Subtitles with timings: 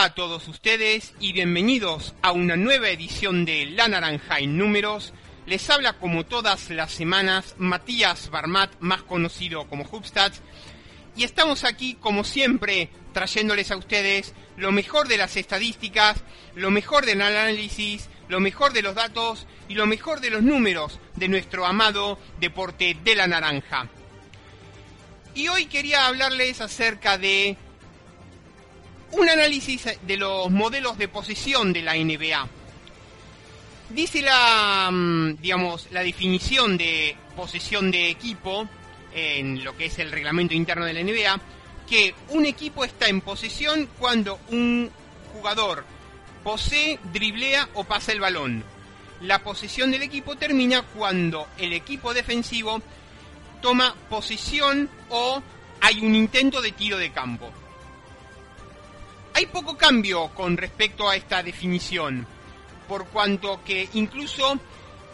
[0.00, 5.12] A todos ustedes y bienvenidos a una nueva edición de La Naranja en Números.
[5.44, 10.40] Les habla como todas las semanas Matías Barmat, más conocido como Hubstats,
[11.16, 16.22] y estamos aquí como siempre trayéndoles a ustedes lo mejor de las estadísticas,
[16.54, 21.00] lo mejor del análisis, lo mejor de los datos y lo mejor de los números
[21.16, 23.88] de nuestro amado deporte de la naranja.
[25.34, 27.56] Y hoy quería hablarles acerca de
[29.12, 32.48] un análisis de los modelos de posesión de la NBA.
[33.90, 38.68] Dice la, mm, digamos, la definición de posesión de equipo
[39.14, 41.40] en lo que es el reglamento interno de la NBA,
[41.88, 44.90] que un equipo está en posesión cuando un
[45.32, 45.84] jugador
[46.44, 48.62] posee, driblea o pasa el balón.
[49.22, 52.82] La posesión del equipo termina cuando el equipo defensivo
[53.62, 55.42] toma posesión o
[55.80, 57.50] hay un intento de tiro de campo.
[59.38, 62.26] Hay poco cambio con respecto a esta definición,
[62.88, 64.58] por cuanto que incluso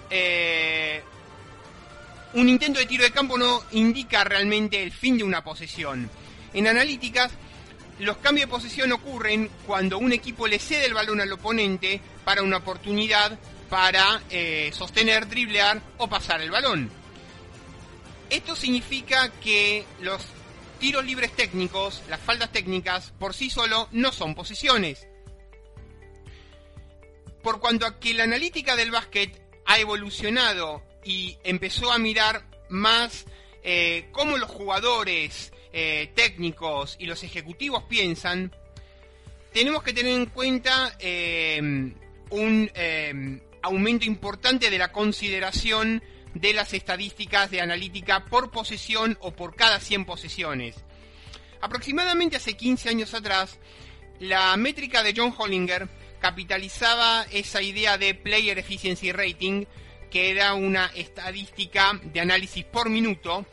[0.08, 1.02] eh,
[2.32, 6.08] un intento de tiro de campo no indica realmente el fin de una posesión.
[6.54, 7.32] En analíticas,
[7.98, 12.42] los cambios de posesión ocurren cuando un equipo le cede el balón al oponente para
[12.42, 16.90] una oportunidad para eh, sostener, driblear o pasar el balón.
[18.30, 20.22] Esto significa que los
[20.84, 25.08] tiros libres técnicos, las faltas técnicas, por sí solo no son posiciones.
[27.42, 33.24] Por cuanto a que la analítica del básquet ha evolucionado y empezó a mirar más
[33.62, 38.54] eh, cómo los jugadores eh, técnicos y los ejecutivos piensan,
[39.54, 41.62] tenemos que tener en cuenta eh,
[42.28, 42.70] un
[43.62, 46.02] aumento importante de la consideración
[46.34, 50.76] de las estadísticas de analítica por posesión o por cada 100 posesiones.
[51.60, 53.58] Aproximadamente hace 15 años atrás,
[54.20, 55.88] la métrica de John Hollinger
[56.20, 59.64] capitalizaba esa idea de Player Efficiency Rating,
[60.10, 63.46] que era una estadística de análisis por minuto,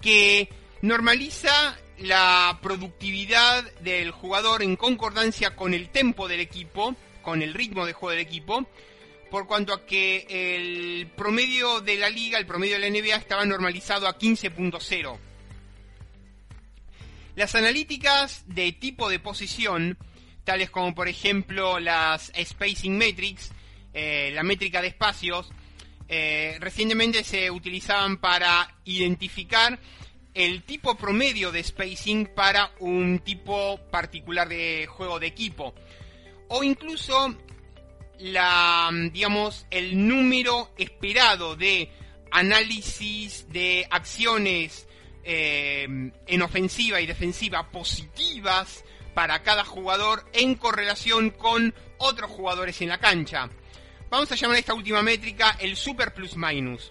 [0.00, 0.48] que
[0.82, 7.86] normaliza la productividad del jugador en concordancia con el tempo del equipo, con el ritmo
[7.86, 8.66] de juego del equipo,
[9.30, 13.44] por cuanto a que el promedio de la liga, el promedio de la NBA estaba
[13.44, 15.18] normalizado a 15.0.
[17.36, 19.96] Las analíticas de tipo de posición,
[20.44, 23.52] tales como por ejemplo las spacing metrics,
[23.94, 25.50] eh, la métrica de espacios,
[26.08, 29.78] eh, recientemente se utilizaban para identificar
[30.34, 35.74] el tipo promedio de spacing para un tipo particular de juego de equipo.
[36.48, 37.36] O incluso
[38.18, 41.90] la, digamos, el número esperado de
[42.30, 44.86] análisis de acciones
[45.24, 45.86] eh,
[46.26, 48.84] en ofensiva y defensiva positivas
[49.14, 53.48] para cada jugador en correlación con otros jugadores en la cancha.
[54.10, 56.90] Vamos a llamar a esta última métrica el super plus minus.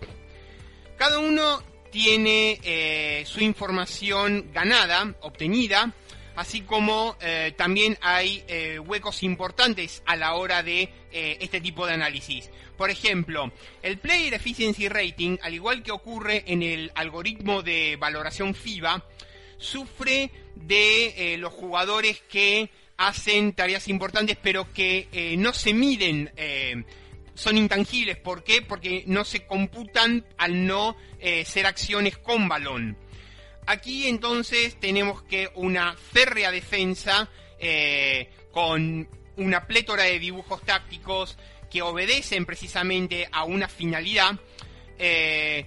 [0.98, 5.94] Cada uno tiene eh, su información ganada, obtenida,
[6.38, 11.88] así como eh, también hay eh, huecos importantes a la hora de eh, este tipo
[11.88, 12.52] de análisis.
[12.78, 18.54] Por ejemplo, el Player Efficiency Rating, al igual que ocurre en el algoritmo de valoración
[18.54, 19.04] FIBA,
[19.58, 26.32] sufre de los jugadores que hacen tareas importantes pero que no se miden
[27.34, 28.18] son intangibles.
[28.18, 28.62] ¿Por qué?
[28.62, 30.96] Porque no se computan al no
[31.46, 32.96] ser acciones con balón.
[33.68, 37.30] Aquí entonces tenemos que una férrea defensa
[37.60, 41.38] eh, con una plétora de dibujos tácticos
[41.70, 44.40] que obedecen precisamente a una finalidad.
[44.98, 45.66] Eh,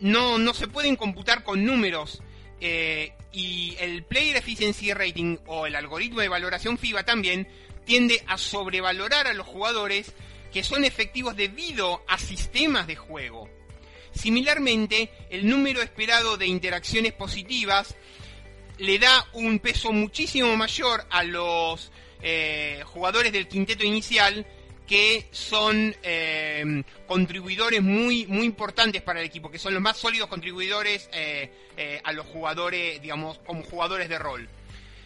[0.00, 2.22] no, no se pueden computar con números.
[2.60, 7.48] Eh, y el Player Efficiency Rating o el algoritmo de valoración FIBA también
[7.86, 10.12] tiende a sobrevalorar a los jugadores
[10.52, 13.48] que son efectivos debido a sistemas de juego.
[14.14, 17.94] Similarmente, el número esperado de interacciones positivas
[18.78, 24.46] le da un peso muchísimo mayor a los eh, jugadores del quinteto inicial
[24.86, 30.28] que son eh, contribuidores muy, muy importantes para el equipo, que son los más sólidos
[30.28, 34.48] contribuidores eh, a los jugadores, digamos, como jugadores de rol.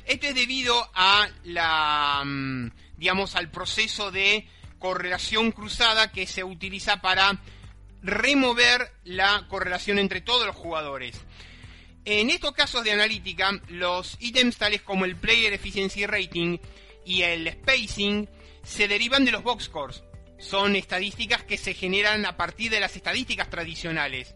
[0.04, 7.00] Esto es debido a la, mm, digamos, al proceso de correlación cruzada que se utiliza
[7.00, 7.38] para
[8.02, 11.20] remover la correlación entre todos los jugadores.
[12.04, 16.58] En estos casos de analítica, los ítems tales como el Player Efficiency Rating
[17.04, 18.28] y el Spacing
[18.62, 20.02] se derivan de los box scores.
[20.38, 24.34] Son estadísticas que se generan a partir de las estadísticas tradicionales.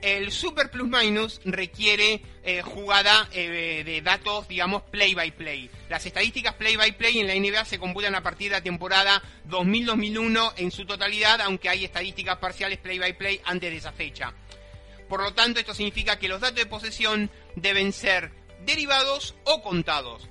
[0.00, 5.70] El Super Plus Minus requiere eh, jugada eh, de datos, digamos, play by play.
[5.88, 9.22] Las estadísticas play by play en la NBA se computan a partir de la temporada
[9.48, 14.32] 2000-2001 en su totalidad, aunque hay estadísticas parciales play by play antes de esa fecha.
[15.08, 18.30] Por lo tanto, esto significa que los datos de posesión deben ser
[18.64, 20.28] derivados o contados.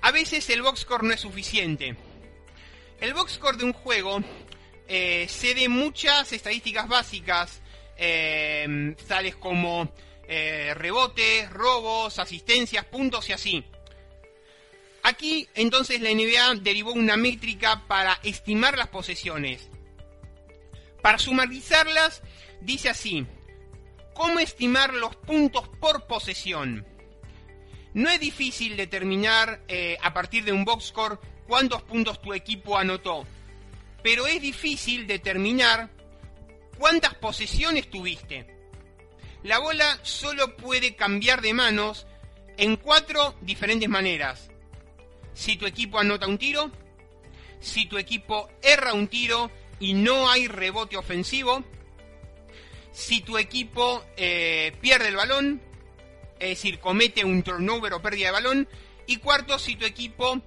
[0.00, 1.94] A veces el box score no es suficiente.
[3.00, 4.20] El box score de un juego
[4.94, 7.62] eh, cede muchas estadísticas básicas,
[7.96, 9.90] eh, tales como
[10.28, 13.64] eh, rebotes, robos, asistencias, puntos y así.
[15.02, 19.70] Aquí entonces la NBA derivó una métrica para estimar las posesiones.
[21.00, 22.20] Para sumarizarlas,
[22.60, 23.26] dice así,
[24.12, 26.86] ¿cómo estimar los puntos por posesión?
[27.94, 29.62] No es difícil determinar
[30.02, 33.26] a partir de un box score cuántos puntos tu equipo anotó
[34.02, 35.90] pero es difícil determinar
[36.78, 38.46] cuántas posesiones tuviste.
[39.42, 42.06] La bola solo puede cambiar de manos
[42.56, 44.50] en cuatro diferentes maneras.
[45.34, 46.70] Si tu equipo anota un tiro,
[47.60, 49.50] si tu equipo erra un tiro
[49.80, 51.64] y no hay rebote ofensivo,
[52.92, 55.62] si tu equipo eh, pierde el balón,
[56.38, 58.68] es decir, comete un turnover o pérdida de balón,
[59.06, 60.40] y cuarto, si tu equipo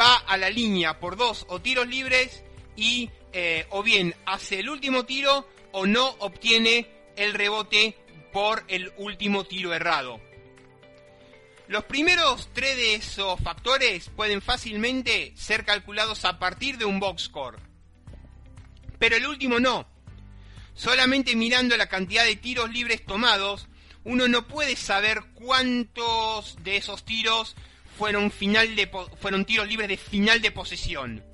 [0.00, 2.42] va a la línea por dos o tiros libres
[2.76, 7.96] y eh, o bien hace el último tiro o no obtiene el rebote
[8.32, 10.20] por el último tiro errado.
[11.68, 17.24] Los primeros tres de esos factores pueden fácilmente ser calculados a partir de un box
[17.24, 17.58] score.
[18.98, 19.88] Pero el último no.
[20.74, 23.66] Solamente mirando la cantidad de tiros libres tomados,
[24.04, 27.56] uno no puede saber cuántos de esos tiros
[27.98, 28.88] fueron, final de,
[29.20, 31.24] fueron tiros libres de final de posesión.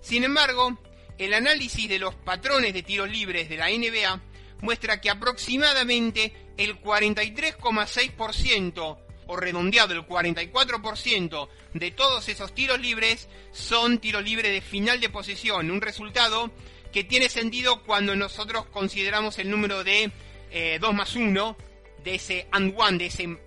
[0.00, 0.78] Sin embargo,
[1.18, 4.20] el análisis de los patrones de tiros libres de la NBA
[4.60, 8.98] muestra que aproximadamente el 43,6%
[9.28, 15.10] o redondeado el 44% de todos esos tiros libres son tiros libres de final de
[15.10, 16.50] posesión, un resultado
[16.92, 20.12] que tiene sentido cuando nosotros consideramos el número de 2
[20.52, 21.56] eh, más 1
[22.02, 23.38] de ese and one, de ese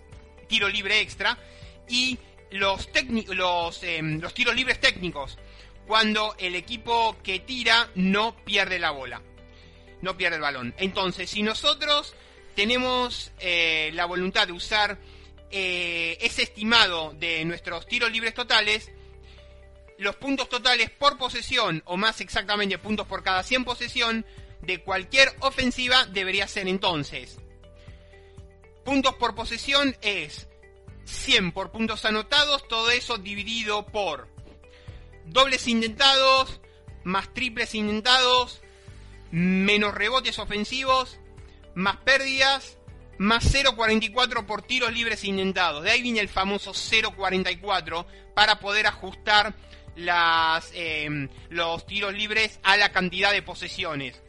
[0.47, 1.37] tiro libre extra,
[1.89, 2.17] y
[2.51, 2.89] los,
[3.29, 5.37] los, em, los tiros libres técnicos,
[5.91, 9.21] cuando el equipo que tira no pierde la bola,
[10.01, 10.73] no pierde el balón.
[10.77, 12.13] Entonces, si nosotros
[12.55, 14.97] tenemos eh, la voluntad de usar
[15.49, 18.89] eh, ese estimado de nuestros tiros libres totales,
[19.97, 24.25] los puntos totales por posesión, o más exactamente puntos por cada 100 posesión,
[24.61, 27.37] de cualquier ofensiva debería ser entonces.
[28.85, 30.47] Puntos por posesión es
[31.03, 34.30] 100 por puntos anotados, todo eso dividido por
[35.25, 36.61] dobles intentados,
[37.03, 38.61] más triples intentados,
[39.31, 41.19] menos rebotes ofensivos,
[41.73, 42.77] más pérdidas,
[43.17, 45.83] más 0.44 por tiros libres intentados.
[45.83, 49.53] De ahí viene el famoso 0.44 para poder ajustar
[50.73, 54.19] em, los tiros libres a la cantidad de posesiones.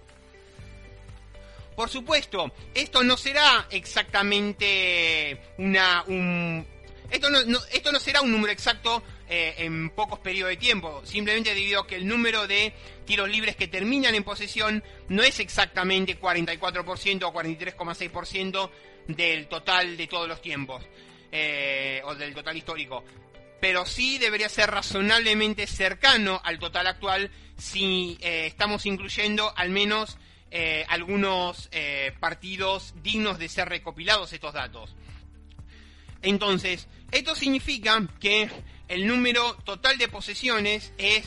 [1.75, 6.67] Por supuesto, esto no será exactamente una, un,
[7.11, 9.03] esto no, esto no será un número exacto
[9.35, 12.75] eh, en pocos periodos de tiempo, simplemente debido a que el número de
[13.07, 18.71] tiros libres que terminan en posesión no es exactamente 44% o 43,6%
[19.09, 20.85] del total de todos los tiempos,
[21.31, 23.05] eh, o del total histórico.
[23.59, 30.19] Pero sí debería ser razonablemente cercano al total actual si eh, estamos incluyendo al menos
[30.89, 31.71] algunos
[32.21, 34.95] partidos dignos de ser recopilados estos datos.
[36.21, 38.51] Entonces, esto significa que
[38.93, 41.25] el número total de posesiones es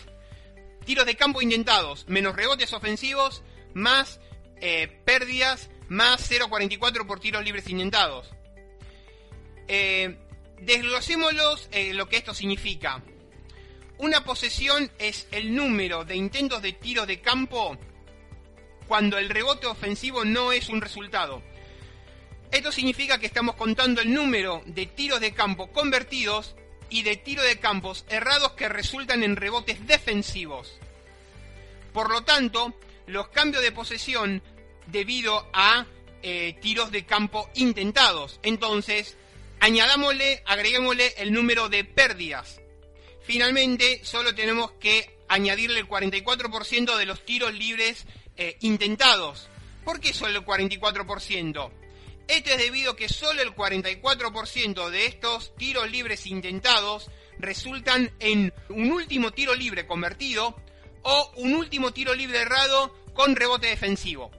[0.85, 3.41] tiros de campo intentados, menos rebotes ofensivos,
[3.73, 4.19] más
[4.61, 8.29] eh, pérdidas, más 0.44 por tiros libres intentados.
[9.67, 10.15] Eh,
[10.61, 13.01] desglosémoslos eh, lo que esto significa.
[13.97, 17.79] Una posesión es el número de intentos de tiro de campo
[18.87, 21.41] cuando el rebote ofensivo no es un resultado.
[22.51, 26.55] Esto significa que estamos contando el número de tiros de campo convertidos
[26.89, 30.79] y de tiro de campos errados que resultan en rebotes defensivos.
[31.93, 32.73] Por lo tanto,
[33.07, 34.41] los cambios de posesión
[34.87, 35.85] debido a
[36.21, 38.39] eh, tiros de campo intentados.
[38.43, 39.17] Entonces,
[39.59, 42.61] añadámosle, agreguémosle el número de pérdidas.
[43.21, 48.05] Finalmente, solo tenemos que añadirle el 44% de los tiros libres
[48.37, 49.49] eh, intentados.
[49.83, 51.71] ¿Por qué solo el 44%?
[52.27, 58.53] Esto es debido a que solo el 44% de estos tiros libres intentados resultan en
[58.69, 60.55] un último tiro libre convertido
[61.03, 64.31] o un último tiro libre errado con rebote defensivo.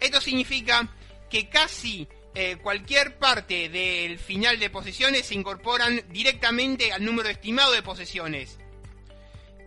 [0.00, 0.94] Esto significa
[1.28, 7.72] que casi eh, cualquier parte del final de posesiones se incorporan directamente al número estimado
[7.72, 8.58] de posesiones.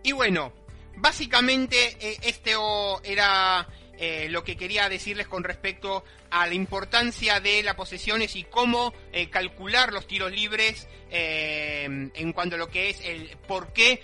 [0.02, 0.52] Y bueno,
[0.96, 7.62] básicamente eh, esto era eh, lo que quería decirles con respecto a la importancia de
[7.62, 12.90] las posesiones y cómo eh, calcular los tiros libres eh, en cuanto a lo que
[12.90, 14.02] es el por qué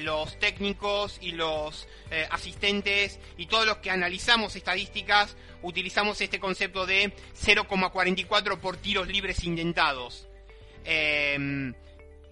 [0.00, 1.88] los técnicos y los
[2.30, 9.42] asistentes y todos los que analizamos estadísticas utilizamos este concepto de 0,44 por tiros libres
[9.42, 10.28] intentados.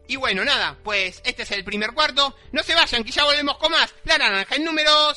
[0.07, 2.37] Y bueno, nada, pues este es el primer cuarto.
[2.53, 3.95] No se vayan, que ya volvemos con más.
[4.05, 5.17] La naranja en números.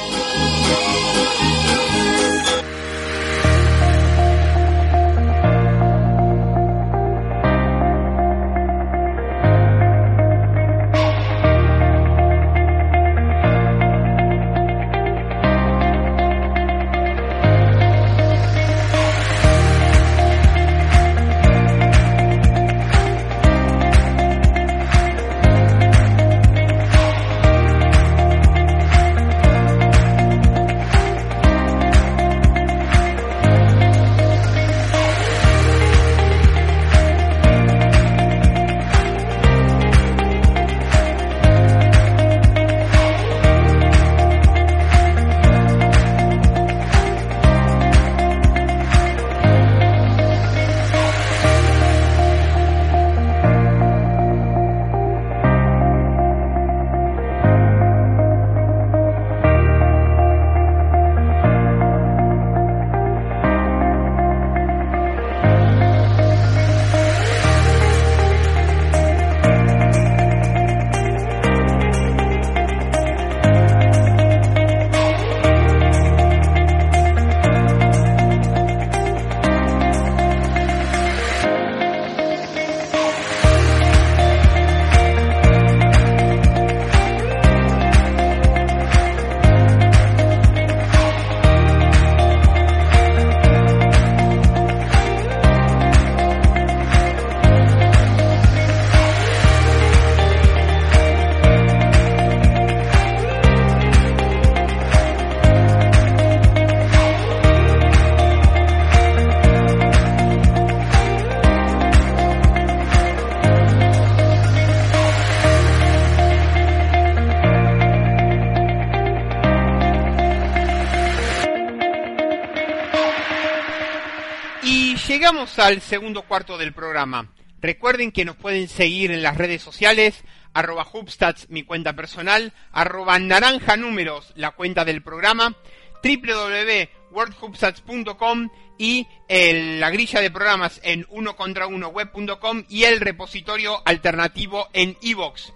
[125.41, 127.31] Al segundo cuarto del programa.
[127.61, 133.17] Recuerden que nos pueden seguir en las redes sociales, arroba Hubstats, mi cuenta personal, arroba
[133.17, 135.55] naranja números, la cuenta del programa,
[136.03, 144.69] www.wordhubstats.com y la grilla de programas en uno contra uno web.com y el repositorio alternativo
[144.73, 145.53] en iVox.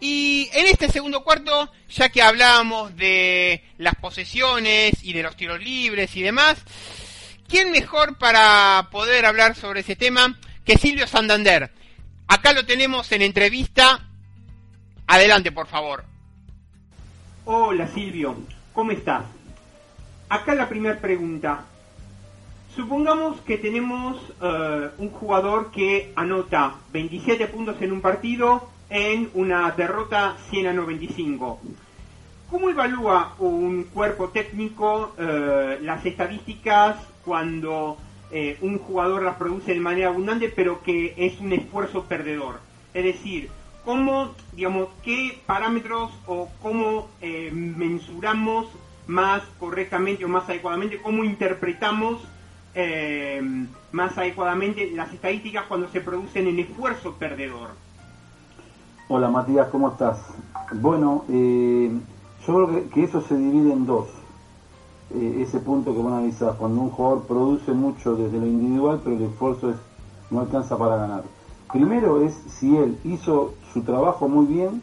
[0.00, 5.62] Y en este segundo cuarto, ya que hablábamos de las posesiones y de los tiros
[5.62, 6.64] libres y demás,
[7.50, 11.70] ¿quién mejor para poder hablar sobre ese tema que Silvio Santander?
[12.28, 14.06] Acá lo tenemos en entrevista.
[15.06, 16.04] Adelante, por favor.
[17.44, 18.36] Hola Silvio,
[18.72, 19.24] ¿cómo estás?
[20.28, 21.64] Acá la primera pregunta.
[22.76, 29.72] Supongamos que tenemos eh, un jugador que anota 27 puntos en un partido en una
[29.72, 31.60] derrota 100 a 95.
[32.48, 37.96] ¿Cómo evalúa un cuerpo técnico eh, las estadísticas cuando
[38.32, 42.60] eh, un jugador las produce de manera abundante, pero que es un esfuerzo perdedor.
[42.94, 43.50] Es decir,
[43.84, 48.66] cómo, digamos, qué parámetros o cómo eh, mensuramos
[49.08, 52.20] más correctamente o más adecuadamente, cómo interpretamos
[52.74, 53.42] eh,
[53.90, 57.70] más adecuadamente las estadísticas cuando se producen en esfuerzo perdedor.
[59.08, 60.18] Hola Matías, ¿cómo estás?
[60.74, 61.96] Bueno, yo
[62.46, 64.06] creo que eso se divide en dos.
[65.12, 66.12] Eh, ese punto que vos
[66.56, 69.76] cuando un jugador produce mucho desde lo individual, pero el esfuerzo es,
[70.30, 71.24] no alcanza para ganar.
[71.72, 74.82] primero es si él hizo su trabajo muy bien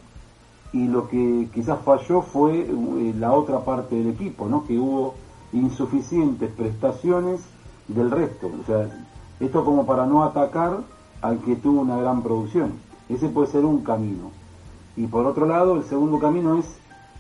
[0.73, 4.65] y lo que quizás falló fue eh, la otra parte del equipo, ¿no?
[4.65, 5.15] Que hubo
[5.53, 7.41] insuficientes prestaciones
[7.87, 8.47] del resto.
[8.47, 8.89] O sea,
[9.39, 10.81] esto como para no atacar
[11.21, 12.73] al que tuvo una gran producción.
[13.07, 14.31] Ese puede ser un camino.
[14.97, 16.65] Y por otro lado, el segundo camino es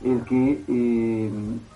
[0.03, 1.31] el que eh,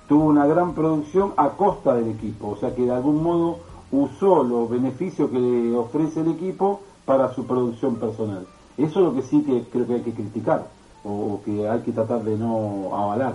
[0.07, 2.49] tuvo una gran producción a costa del equipo.
[2.49, 3.57] O sea, que de algún modo
[3.91, 8.45] usó los beneficios que le ofrece el equipo para su producción personal.
[8.77, 10.67] Eso es lo que sí que creo que hay que criticar
[11.03, 13.33] o, que hay que tratar de no avalar.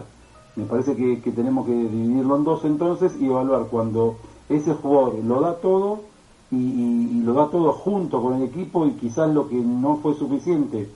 [0.55, 4.17] Me parece que, tenemos que dividirlo en dos entonces y evaluar cuando
[4.49, 6.01] ese jugador lo da todo
[6.51, 10.89] y, lo da todo junto con el equipo y quizás lo que no fue suficiente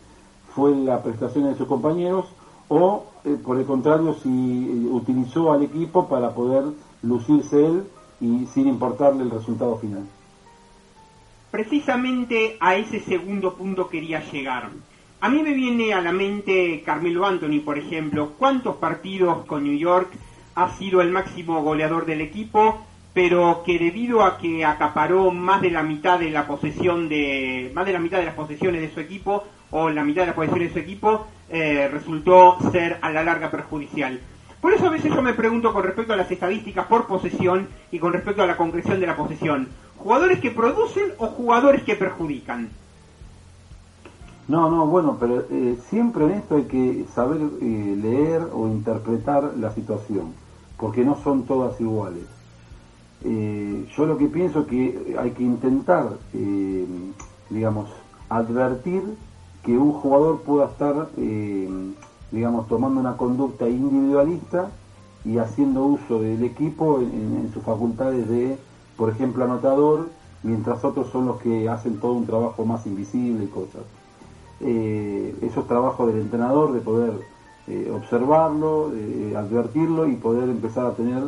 [0.55, 2.27] fue la prestación de sus compañeros
[2.71, 6.65] o eh, por el contrario si eh, utilizó al equipo para poder
[7.03, 7.85] lucirse él
[8.21, 10.07] y sin importarle el resultado final.
[11.51, 14.71] Precisamente a ese segundo punto quería llegar.
[15.21, 18.35] A mí me viene a la mente Carmelo Anthony, por ejemplo.
[18.39, 20.09] ¿Cuántos partidos con New York
[20.55, 22.79] ha sido el máximo goleador del equipo?
[23.13, 27.85] Pero que debido a que acaparó más de la mitad de la posesión de más
[27.85, 30.69] de la mitad de las posesiones de su equipo o la mitad de las posesiones
[30.69, 34.21] de su equipo eh, resultó ser a la larga perjudicial.
[34.61, 37.99] Por eso a veces yo me pregunto con respecto a las estadísticas por posesión y
[37.99, 39.69] con respecto a la concreción de la posesión.
[39.97, 42.69] ¿Jugadores que producen o jugadores que perjudican?
[44.49, 49.53] No, no, bueno, pero eh, siempre en esto hay que saber eh, leer o interpretar
[49.57, 50.35] la situación,
[50.77, 52.25] porque no son todas iguales.
[53.25, 56.09] Eh, yo lo que pienso que hay que intentar,
[57.49, 57.91] digamos,
[58.29, 59.03] advertir
[59.63, 61.09] que un jugador pueda estar,
[62.31, 64.71] digamos, tomando una conducta individualista
[65.25, 68.57] y haciendo uso del equipo en sus facultades de,
[68.97, 70.09] por ejemplo, anotador,
[70.43, 73.83] mientras otros son los que hacen todo un trabajo más invisible y cosas.
[74.61, 77.13] Eh, eso es trabajo del entrenador, de poder
[77.67, 78.91] eh, observarlo,
[79.37, 81.25] advertirlo y poder empezar a tener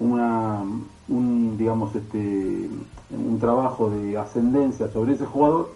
[0.00, 0.62] una,
[1.08, 2.68] un, digamos, este,
[3.10, 5.70] un trabajo de ascendencia sobre ese jugador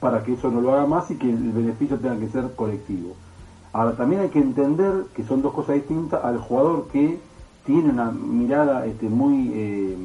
[0.00, 3.14] para que eso no lo haga más y que el beneficio tenga que ser colectivo.
[3.72, 7.18] Ahora también hay que entender que son dos cosas distintas al jugador que
[7.66, 9.96] tiene una mirada este, muy, eh,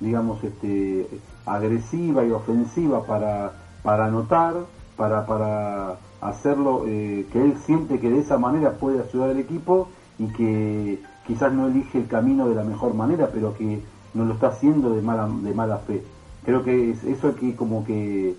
[0.00, 1.08] digamos, este,
[1.46, 4.54] agresiva y ofensiva para, para anotar,
[4.96, 9.88] para, para hacerlo, eh, que él siente que de esa manera puede ayudar al equipo
[10.18, 13.82] y que quizás no elige el camino de la mejor manera, pero que
[14.14, 16.02] no lo está haciendo de mala, de mala fe.
[16.44, 18.36] Creo que eso hay que como que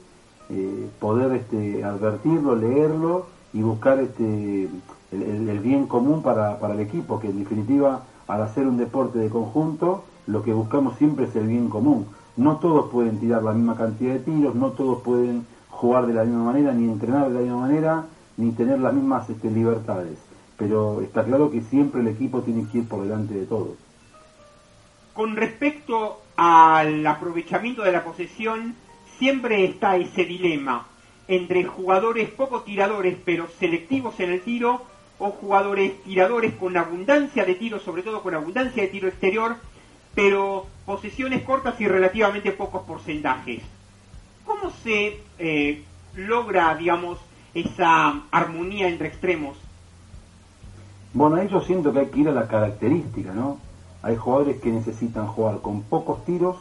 [0.50, 4.68] eh, poder este, advertirlo, leerlo y buscar este,
[5.12, 9.30] el, bien común para, para el equipo, que en definitiva al hacer un deporte de
[9.30, 12.08] conjunto, lo que buscamos siempre es el bien común.
[12.38, 16.24] No todos pueden tirar la misma cantidad de tiros, no todos pueden jugar de la
[16.24, 18.06] misma manera, ni entrenar de la misma manera,
[18.38, 20.18] ni tener las mismas este, libertades.
[20.58, 23.76] Pero está claro que siempre el equipo tiene que ir por delante de todo.
[25.14, 28.76] Con respecto al aprovechamiento de la posesión,
[29.20, 30.88] siempre está ese dilema
[31.28, 34.82] entre jugadores poco tiradores pero selectivos en el tiro
[35.20, 39.58] o jugadores tiradores con abundancia de tiro, sobre todo con abundancia de tiro exterior,
[40.16, 43.62] pero posesiones cortas y relativamente pocos porcentajes.
[44.46, 45.84] ¿Cómo se eh,
[46.16, 47.20] logra, digamos,
[47.54, 49.58] esa armonía entre extremos?
[51.14, 53.60] Bueno, ahí yo siento que hay que ir a la característica, ¿no?
[54.02, 56.56] Hay jugadores que necesitan jugar con pocos tiros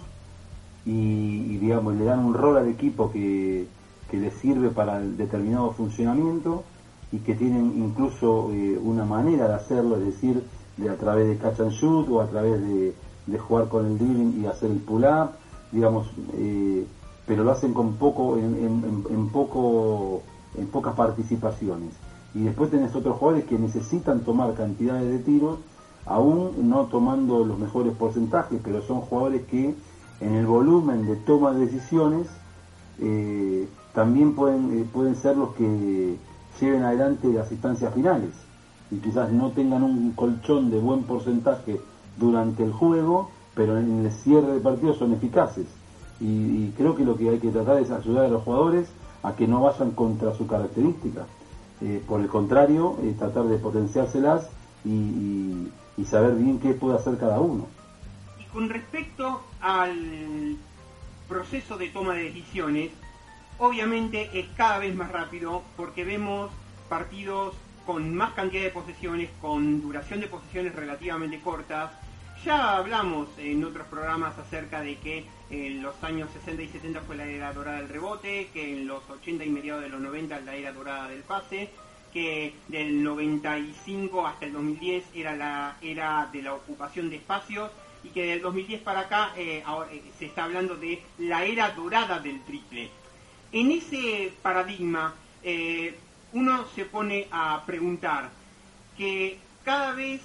[0.89, 3.67] y, digamos, le dan un rol al equipo que,
[4.11, 6.65] que les sirve para determinado funcionamiento
[7.13, 10.43] y que tienen incluso eh, una manera de hacerlo, es decir,
[10.79, 12.95] de a través de catch and shoot o a través de,
[13.27, 15.33] de jugar con el dribbling y hacer el pull-up,
[15.73, 16.87] digamos, eh,
[17.27, 20.23] pero lo hacen con poco, en, poco,
[20.57, 21.93] en pocas participaciones.
[22.35, 25.59] Y después tenés otros jugadores que necesitan tomar cantidades de tiros,
[26.07, 29.75] aún no tomando los mejores porcentajes, pero son jugadores que
[30.21, 32.27] en el volumen de toma de decisiones
[33.01, 36.17] eh, también pueden, eh, pueden ser los que
[36.61, 38.31] lleven adelante las instancias finales
[38.91, 41.81] y quizás no tengan un colchón de buen porcentaje
[42.17, 45.67] durante el juego, pero en el cierre de partido son eficaces
[46.21, 48.89] y, creo que lo que hay que tratar es ayudar a los jugadores
[49.23, 51.27] a que no vayan contra su característica.
[51.81, 54.49] Eh, por el contrario, tratar de potenciárselas
[54.85, 55.69] y,
[56.05, 57.67] saber bien qué puede hacer cada uno.
[58.59, 60.57] Con respecto al
[61.29, 62.91] proceso de toma de decisiones,
[63.57, 66.51] obviamente es cada vez más rápido porque vemos
[66.89, 67.55] partidos
[67.87, 71.93] con más cantidad de posesiones, con duración de posesiones relativamente cortas.
[72.45, 77.15] Ya hablamos en otros programas acerca de que en los años 60 y 70 fue
[77.15, 80.57] la era dorada del rebote, que en los 80 y mediados de los 90 la
[80.57, 81.71] era dorada del pase,
[82.13, 87.71] que del 95 hasta el 2010 era la era de la ocupación de espacios
[88.09, 92.19] y que del 2010 para acá eh, eh, se está hablando de la era dorada
[92.19, 92.89] del triple.
[93.53, 95.95] En ese paradigma eh,
[96.33, 98.31] uno se pone a preguntar
[98.97, 100.21] que cada vez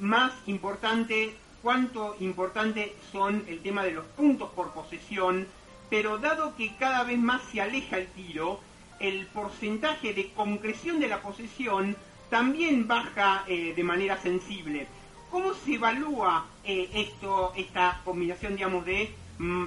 [0.00, 5.46] más importante cuánto importante son el tema de los puntos por posesión,
[5.88, 8.60] pero dado que cada vez más se aleja el tiro,
[9.00, 11.96] el porcentaje de concreción de la posesión
[12.28, 14.88] también baja de manera sensible.
[15.34, 19.64] ¿Cómo se evalúa eh, esto, esta combinación, digamos, de mm,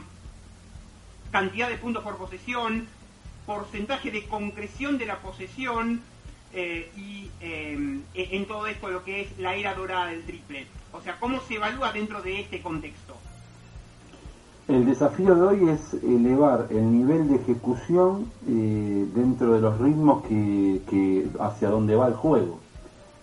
[1.29, 2.87] cantidad de puntos por posesión,
[3.45, 5.99] porcentaje de concreción de la posesión
[6.53, 10.67] eh, y em, e, en todo esto lo que es la era dorada del triple?
[10.93, 13.17] O sea, ¿cómo se evalúa dentro de este contexto?
[14.69, 20.23] El desafío de hoy es elevar el nivel de ejecución eh, dentro de los ritmos
[20.27, 22.57] que, hacia donde va el juego.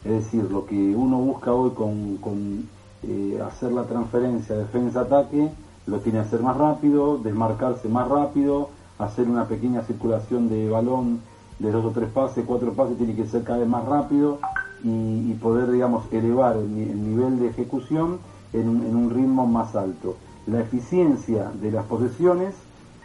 [0.05, 2.69] Es decir, lo que uno busca hoy con,
[3.03, 5.51] eh, hacer la transferencia defensa-ataque,
[5.87, 11.21] lo tiene que hacer más rápido, desmarcarse más rápido, hacer una pequeña circulación de balón
[11.59, 14.39] de dos o tres pases, cuatro pases, tiene que ser cada vez más rápido
[14.83, 18.19] y, poder, digamos, elevar el, nivel de ejecución
[18.53, 20.17] en un, ritmo más alto.
[20.47, 22.55] La eficiencia de las posesiones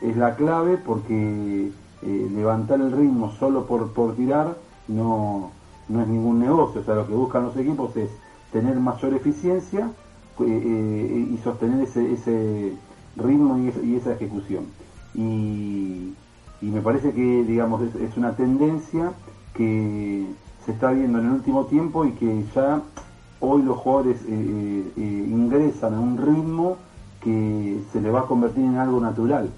[0.01, 4.57] es la clave porque eh, levantar el ritmo solo por, por tirar
[4.89, 5.51] no,
[5.89, 6.81] no es ningún negocio.
[6.81, 8.09] O sea, lo que buscan los equipos es
[8.51, 9.91] tener mayor eficiencia
[10.39, 12.73] eh, eh, y sostener ese, ese
[13.17, 14.65] ritmo y, esa ejecución.
[15.13, 16.13] Y,
[16.61, 19.13] me parece que, digamos, es una tendencia
[19.53, 20.27] que
[20.65, 22.81] se está viendo en el último tiempo y que ya
[23.39, 26.77] hoy los jugadores eh, ingresan a un ritmo
[27.21, 29.49] que se le va a convertir en algo natural.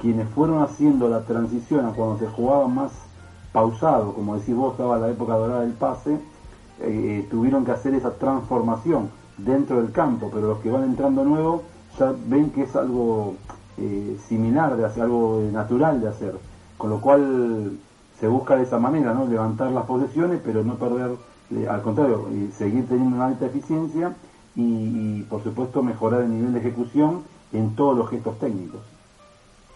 [0.00, 2.92] Quienes fueron haciendo la transición a cuando se jugaba más
[3.56, 6.18] pausado, como decís vos, estaba la época dorada del pase,
[7.30, 11.62] tuvieron que hacer esa transformación dentro del campo, pero los que van entrando nuevos
[11.98, 13.34] ya ven que es algo
[14.28, 16.34] similar de hacer, algo natural de hacer,
[16.76, 17.78] con lo cual
[18.20, 19.24] se busca de esa manera, ¿no?
[19.26, 21.12] Levantar las posesiones, pero no perder,
[21.52, 24.14] eh, al contrario, seguir teniendo una alta eficiencia
[24.54, 27.22] y, por supuesto, mejorar el nivel de ejecución
[27.54, 28.80] en todos los gestos técnicos.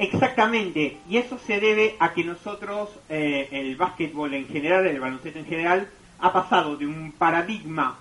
[0.01, 5.39] Exactamente, y eso se debe a que nosotros, eh, el básquetbol en general, el baloncesto
[5.39, 7.99] en general, ha pasado de un paradigma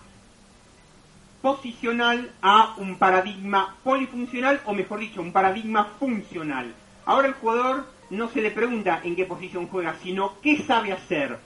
[1.42, 6.74] posicional a un paradigma polifuncional, o mejor dicho, un paradigma funcional.
[7.04, 11.38] Ahora el jugador no se le pregunta en qué posición juega, sino qué sabe hacer.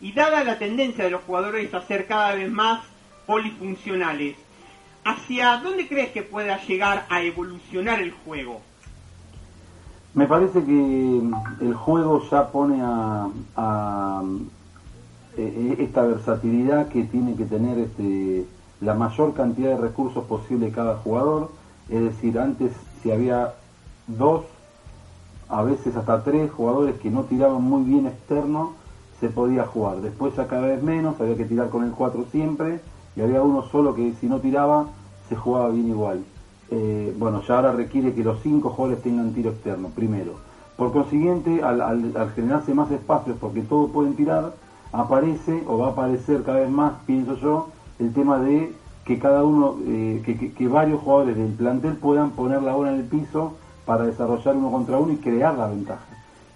[0.00, 2.82] Y dada la tendencia de los jugadores a ser cada vez más
[3.26, 4.36] polifuncionales,
[5.04, 8.62] ¿hacia dónde crees que pueda llegar a evolucionar el juego?
[10.14, 11.22] Me parece que
[11.60, 14.22] el juego ya pone a,
[15.36, 18.46] e, e, esta versatilidad que tiene que tener este,
[18.80, 21.50] la mayor cantidad de recursos posible cada jugador.
[21.88, 23.54] Es decir, antes si había
[24.06, 24.44] dos
[25.48, 28.72] a veces hasta tres jugadores que no tiraban muy bien externo,
[29.20, 30.00] se podía jugar.
[30.00, 32.80] Después ya cada vez menos, había que tirar con el 4 siempre,
[33.16, 34.86] y había uno solo que si no tiraba,
[35.28, 36.24] se jugaba bien igual.
[36.70, 40.32] Eh, bueno, ya ahora requiere que los cinco jugadores tengan tiro externo, primero.
[40.76, 44.52] Por consiguiente, al, generarse más espacios, porque todos pueden tirar,
[44.92, 48.72] aparece o va a aparecer cada vez más, pienso yo, el tema de
[49.04, 53.06] que cada uno, eh, que, varios jugadores del plantel puedan poner la bola en el
[53.06, 53.54] piso
[53.86, 56.04] para desarrollar uno contra uno y crear la ventaja.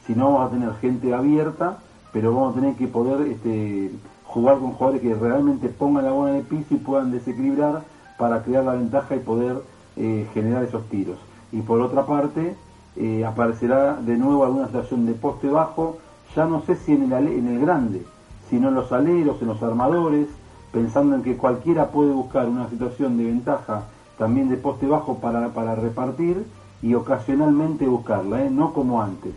[0.07, 1.79] Si no, vamos a tener gente abierta,
[2.13, 3.91] pero vamos a tener que poder este,
[4.25, 7.83] jugar con jugadores que realmente pongan la bola en el piso y puedan desequilibrar
[8.19, 9.63] para crear la ventaja y poder
[9.97, 11.19] eh, generar esos tiros.
[11.53, 12.57] Y por otra parte,
[12.97, 15.99] eh, aparecerá de nuevo alguna situación de poste bajo,
[16.35, 18.03] ya no sé si en el, en el grande,
[18.49, 20.29] sino en los aleros, en los armadores,
[20.73, 23.83] pensando en que cualquiera puede buscar una situación de ventaja
[24.17, 26.47] también de poste bajo para, para repartir
[26.81, 28.51] y ocasionalmente buscarla, ¿eh?
[28.51, 29.33] no como antes.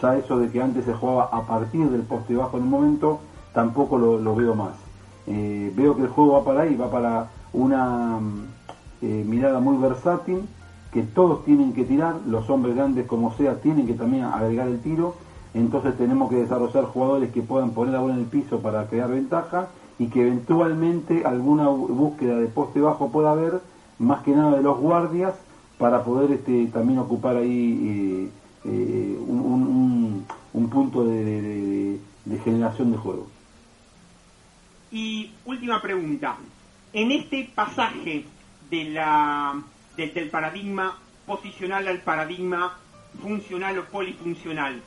[0.00, 3.18] Ya eso de que antes se jugaba a partir del poste bajo en un momento,
[3.52, 4.74] tampoco lo, veo más.
[5.26, 8.57] Veo que el juego va para ahí, va para una mm,
[9.02, 10.42] eh, mirada muy versátil,
[10.92, 14.80] que todos tienen que tirar, los hombres grandes como sea tienen que también agregar el
[14.80, 15.14] tiro,
[15.54, 19.10] entonces tenemos que desarrollar jugadores que puedan poner la bola en el piso para crear
[19.10, 23.60] ventaja y que eventualmente alguna búsqueda de poste bajo pueda haber,
[23.98, 25.34] más que nada de los guardias,
[25.78, 27.50] para poder este, también ocupar ahí
[27.82, 28.28] eh,
[28.64, 30.26] eh, un,
[30.70, 31.98] punto de,
[32.44, 33.26] generación de juego.
[34.92, 36.36] Y última pregunta.
[36.92, 38.24] En este pasaje
[38.70, 39.60] de la,
[39.96, 42.78] del paradigma posicional al paradigma
[43.20, 44.82] funcional o polifuncional.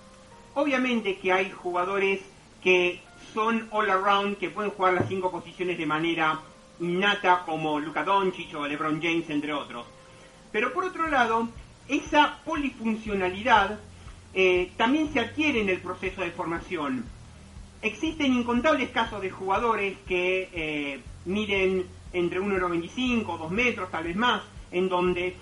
[0.53, 2.19] Obviamente que hay jugadores
[2.63, 3.01] que
[3.33, 6.39] son all around, que pueden jugar las cinco posiciones de manera
[6.79, 9.85] innata, como Luka Doncic o LeBron James, entre otros.
[10.51, 11.47] Pero por otro lado,
[11.87, 13.79] esa polifuncionalidad
[14.33, 17.05] eh, también se adquiere en el proceso de formación.
[17.81, 24.15] Existen incontables casos de jugadores que eh, miden entre 1,95 o 2 metros, tal vez
[24.15, 25.35] más, en donde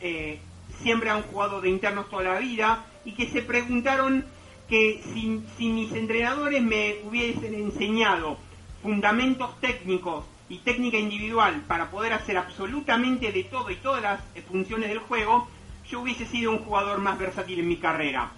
[0.00, 0.38] eh,
[0.82, 4.24] siempre han jugado de internos toda la vida y que se preguntaron
[4.68, 8.38] que si, mis entrenadores me hubiesen enseñado
[8.82, 14.88] fundamentos técnicos y técnica individual para poder hacer absolutamente de todo y todas las funciones
[14.88, 15.48] del juego,
[15.88, 18.30] yo hubiese sido un jugador más versátil en mi carrera.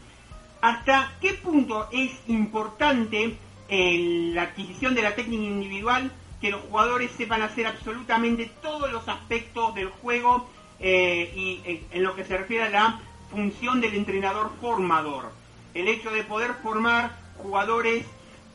[0.61, 3.37] ¿Hasta qué punto es importante
[3.69, 9.09] en la adquisición de la técnica individual que los jugadores sepan hacer absolutamente todos los
[9.09, 10.47] aspectos del juego
[10.79, 15.31] eh, y eh, en lo que se refiere a la función del entrenador formador?
[15.75, 18.07] el hecho de poder formar jugadores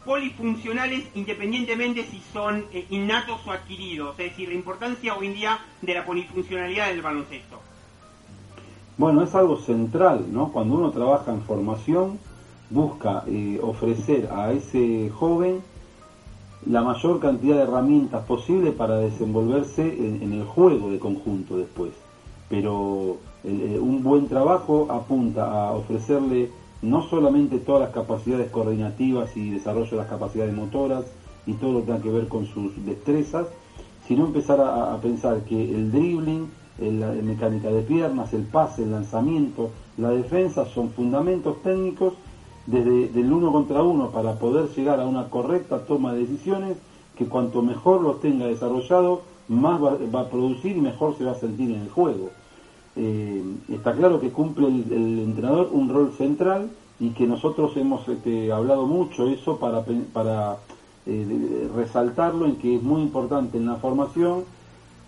[0.04, 5.60] polifuncionales independientemente si son eh, innatos o adquiridos, es decir, la importancia hoy en día
[5.84, 7.60] de la polifuncionalidad del baloncesto.
[8.98, 10.52] Bueno, es algo central, ¿no?
[10.52, 12.18] Cuando uno trabaja en formación,
[12.72, 13.24] busca
[13.62, 15.62] ofrecer a ese joven
[16.66, 21.92] la mayor cantidad de herramientas posible para desenvolverse en, el juego de conjunto después.
[22.50, 26.50] Pero eh, un buen trabajo apunta a ofrecerle
[26.82, 31.06] no solamente todas las capacidades coordinativas y desarrollo de las capacidades motoras
[31.46, 33.48] y todo lo que tenga que ver con sus destrezas,
[34.08, 39.70] sino empezar a, pensar que el dribbling, la mecánica de piernas, el pase, el lanzamiento,
[39.98, 42.14] la defensa son fundamentos técnicos
[42.66, 46.78] desde el uno contra uno para poder llegar a una correcta toma de decisiones
[47.18, 51.36] que cuanto mejor lo tenga desarrollado, más va, a producir y mejor se va a
[51.36, 52.30] sentir en el juego.
[52.96, 56.70] Eh, está claro que cumple el, entrenador un rol central
[57.00, 60.58] y que nosotros hemos este, hablado mucho eso para, para
[61.06, 64.44] eh, resaltarlo en que es muy importante en la formación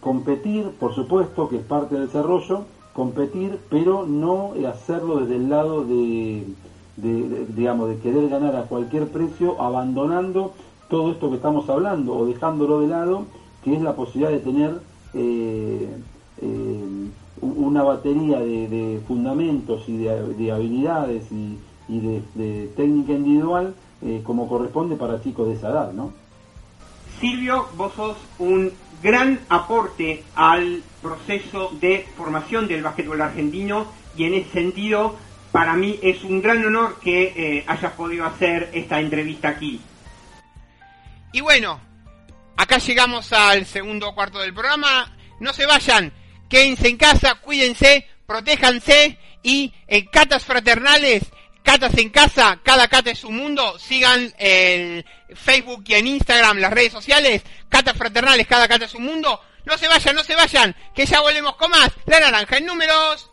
[0.01, 5.83] competir, por supuesto, que es parte del desarrollo, competir, pero no hacerlo desde el lado
[5.85, 6.45] de,
[6.95, 10.53] digamos, de querer ganar a cualquier precio, abandonando
[10.89, 13.25] todo esto que estamos hablando o dejándolo de lado,
[13.63, 14.79] que es la posibilidad de tener
[15.13, 15.87] eh,
[17.41, 25.21] una batería de, fundamentos y de, habilidades y, de, técnica individual eh, como corresponde para
[25.21, 26.11] chicos de esa edad, ¿no?
[27.19, 33.85] Silvio, vos sos un gran aporte al proceso de formación del básquetbol argentino
[34.17, 35.15] y en ese sentido
[35.53, 39.79] para mí es un gran honor que eh, hayas podido hacer esta entrevista aquí.
[41.31, 41.79] Y bueno,
[42.57, 45.15] acá llegamos al segundo cuarto del programa.
[45.39, 46.11] No se vayan,
[46.49, 51.21] quédense en casa, cuídense, protéjanse y en catas fraternales,
[51.61, 56.73] catas en casa, cada cata es un mundo, sigan el Facebook y en Instagram, las
[56.73, 59.39] redes sociales, catas fraternales, cada cata es un mundo.
[59.65, 61.91] No se vayan, no se vayan, que ya volvemos con más.
[62.07, 63.29] La naranja en números.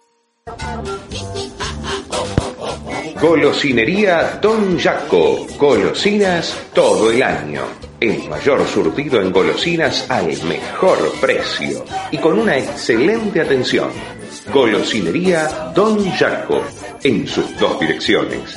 [3.21, 5.47] Golosinería Don Jaco.
[5.59, 7.63] Golosinas todo el año.
[8.01, 13.91] El mayor surtido en golosinas al mejor precio y con una excelente atención.
[14.53, 16.63] Golosinería Don Jaco.
[17.03, 18.57] En sus dos direcciones.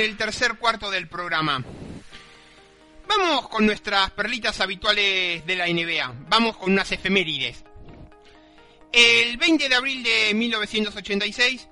[0.00, 1.64] El tercer cuarto del programa.
[3.06, 6.26] Vamos con nuestras perlitas habituales de la NBA.
[6.28, 7.64] Vamos con unas efemérides.
[8.92, 11.68] El 20 de abril de 1986,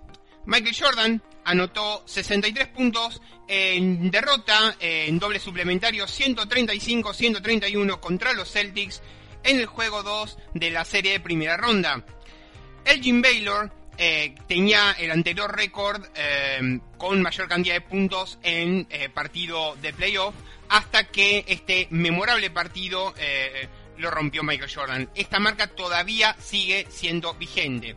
[0.46, 9.02] Michael Jordan anotó 63 puntos en derrota en doble suplementario 135-131 contra los Celtics
[9.44, 12.04] en el juego 2 de la serie de primera ronda.
[12.84, 19.10] Elgin Baylor eh, tenía el anterior récord eh, con mayor cantidad de puntos en eh,
[19.10, 20.34] partido de playoff
[20.70, 23.14] hasta que este memorable partido
[23.98, 25.10] lo rompió Michael Jordan.
[25.14, 27.94] Esta marca todavía sigue siendo vigente.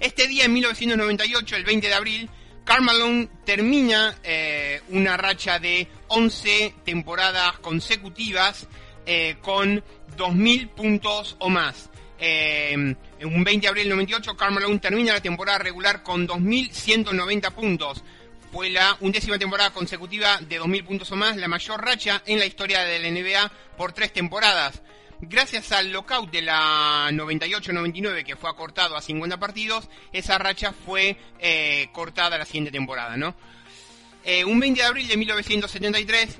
[0.00, 2.30] Este día, en 1998, el 20 de abril,
[2.64, 4.18] Carmelo termina
[4.88, 8.66] una racha de 11 temporadas consecutivas
[9.42, 9.84] con
[10.16, 11.88] 2.000 puntos o más.
[13.24, 18.02] Un 20 de abril del 98, Carmelo termina la temporada regular con 2.190 puntos.
[18.52, 22.46] Fue la undécima temporada consecutiva de 2.000 puntos o más, la mayor racha en la
[22.46, 24.82] historia de la NBA por tres temporadas.
[25.20, 31.16] Gracias al lockout de la 98-99 que fue acortado a 50 partidos, esa racha fue
[31.38, 33.34] eh, cortada la siguiente temporada, ¿no?
[34.24, 36.36] Eh, un 20 de abril de 1973,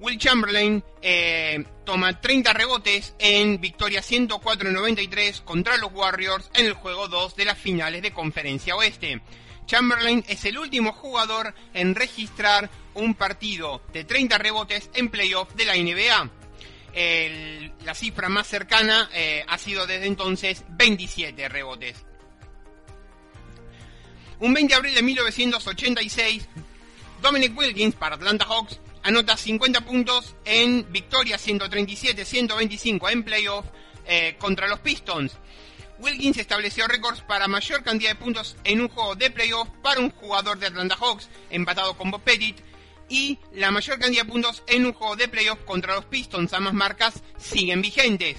[0.00, 7.08] Will Chamberlain eh, toma 30 rebotes en victoria 104-93 contra los Warriors en el juego
[7.08, 9.20] 2 de las finales de Conferencia Oeste.
[9.66, 15.64] Chamberlain es el último jugador en registrar un partido de 30 rebotes en playoff de
[15.64, 16.30] la NBA.
[17.84, 21.96] la cifra más cercana eh, ha sido desde entonces 27 rebotes.
[24.38, 26.48] Un 20 de abril de 1986,
[27.20, 33.64] Dominic Wilkins para Atlanta Hawks anota 50 puntos en victoria 137-125 en playoff
[34.06, 35.32] eh, contra los Pistons.
[35.98, 40.10] Wilkins estableció récords para mayor cantidad de puntos en un juego de playoff para un
[40.10, 42.58] jugador de Atlanta Hawks, empatado con Bob Pettit,
[43.08, 46.52] y la mayor cantidad de puntos en un juego de playoff contra los Pistons.
[46.52, 48.36] Ambas marcas siguen vigentes.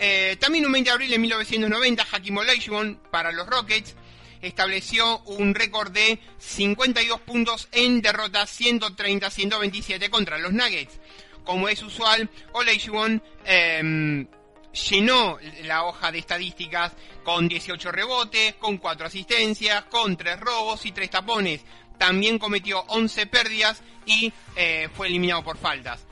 [0.00, 3.94] Eh, también un 20 de abril de 1990, Hakim Olajuwon para los Rockets
[4.42, 11.00] estableció un récord de 52 puntos en derrota 130-127 contra los Nuggets.
[11.44, 14.26] Como es usual, Olajuwon eh,
[14.72, 16.92] llenó la hoja de estadísticas
[17.24, 21.64] con 18 rebotes, con 4 asistencias, con 3 robos y 3 tapones.
[21.98, 26.06] También cometió 11 pérdidas y eh, fue eliminado por faltas.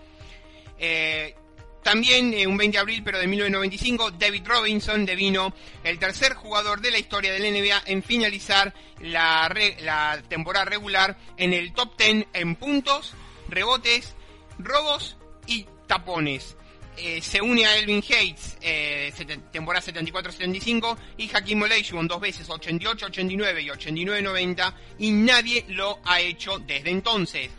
[0.79, 1.35] Eh,
[1.83, 5.55] también, eh, un 20 de abril, pero de 1995, David Robinson devino
[5.85, 11.73] el tercer jugador de la historia del NBA en finalizar la, temporada regular en el
[11.73, 13.15] top 10 en puntos,
[13.49, 14.15] rebotes,
[14.59, 15.17] robos
[15.47, 16.57] y tapones.
[16.97, 19.13] Eh, se une a Elvin Hates, eh,
[19.53, 26.59] temporada 74-75, y Hakim Olajuwon dos veces, 88-89 y 89-90, y nadie lo ha hecho
[26.59, 27.51] desde entonces.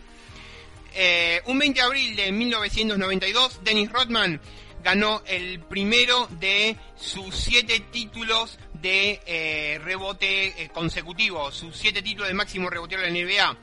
[0.93, 4.41] Eh, un 20 de abril de 1992, Dennis Rodman
[4.83, 12.29] ganó el primero de sus siete títulos de eh, rebote eh, consecutivos, sus siete títulos
[12.29, 13.57] de máximo reboteo de la NBA,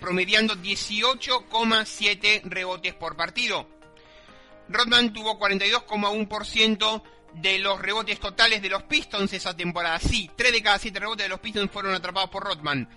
[0.00, 3.68] promediando 18,7 rebotes por partido.
[4.68, 7.02] Rodman tuvo 42,1%
[7.34, 10.00] de los rebotes totales de los Pistons esa temporada.
[10.00, 12.88] Sí, 3 de cada 7 rebotes de los Pistons fueron atrapados por Rodman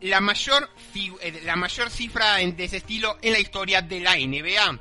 [0.00, 4.80] la mayor, eh, la mayor cifra de ese estilo en la historia de la NBA.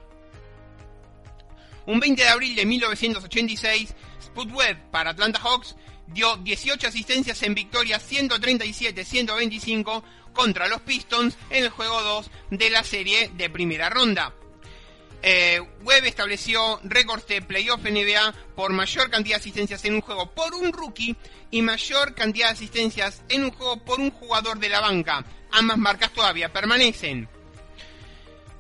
[1.86, 4.52] Un 20 de abril de 1986, Spud
[4.92, 5.76] para Atlanta Hawks
[6.08, 10.04] dio 18 asistencias en victoria 137-125
[10.34, 14.34] contra los Pistons en el juego 2 de la serie de primera ronda.
[15.22, 20.32] Eh, Webb estableció récords de playoff NBA por mayor cantidad de asistencias en un juego
[20.32, 21.16] por un rookie
[21.52, 25.26] y mayor cantidad de asistencias en un juego por un jugador de la banca.
[25.52, 27.28] Ambas marcas todavía permanecen.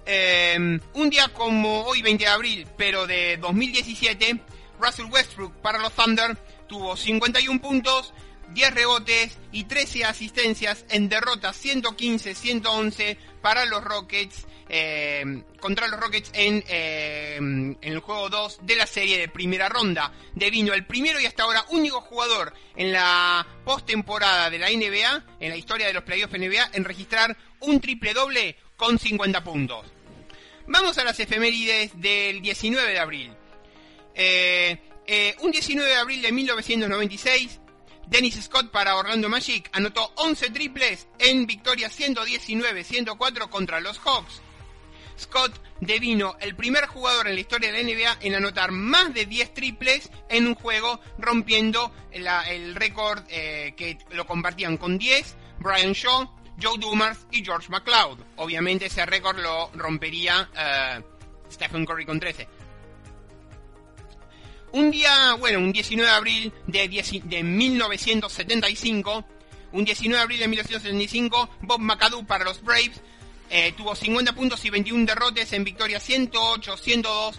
[0.05, 4.41] Eh, un día como hoy, 20 de abril, pero de 2017,
[4.79, 6.35] Russell Westbrook para los Thunder
[6.67, 8.13] tuvo 51 puntos,
[8.53, 16.29] 10 rebotes y 13 asistencias en derrota 115-111 para los Rockets eh, contra los Rockets
[16.33, 20.13] en, eh, el juego 2 de la serie de primera ronda.
[20.33, 25.49] Devino el primero y hasta ahora único jugador en la postemporada de la NBA, en
[25.49, 29.85] la historia de los playoffs NBA, en registrar un triple doble con 50 puntos.
[30.67, 33.33] Vamos a las efemérides del 19 de abril.
[34.13, 37.59] Eh, un 19 de abril de 1996,
[38.05, 44.41] Dennis Scott para Orlando Magic anotó 11 triples en victoria 119-104 contra los Hawks.
[45.19, 49.25] Scott devino el primer jugador en la historia de la NBA en anotar más de
[49.25, 55.93] 10 triples en un juego, rompiendo el récord eh, que lo compartían con 10 Brian
[55.93, 56.29] Shaw,
[56.61, 58.19] Joe Dumars y George McLeod.
[58.37, 61.01] Obviamente ese récord lo rompería eh,
[61.51, 62.47] Stephen Curry con 13.
[64.71, 69.25] Un día, bueno, un 19 de abril de, de 1975,
[69.71, 73.01] un 19 de abril de 1975, Bob McAdoo para los Braves
[73.49, 77.35] eh, tuvo 50 puntos y 21 derrotes en victoria 108-102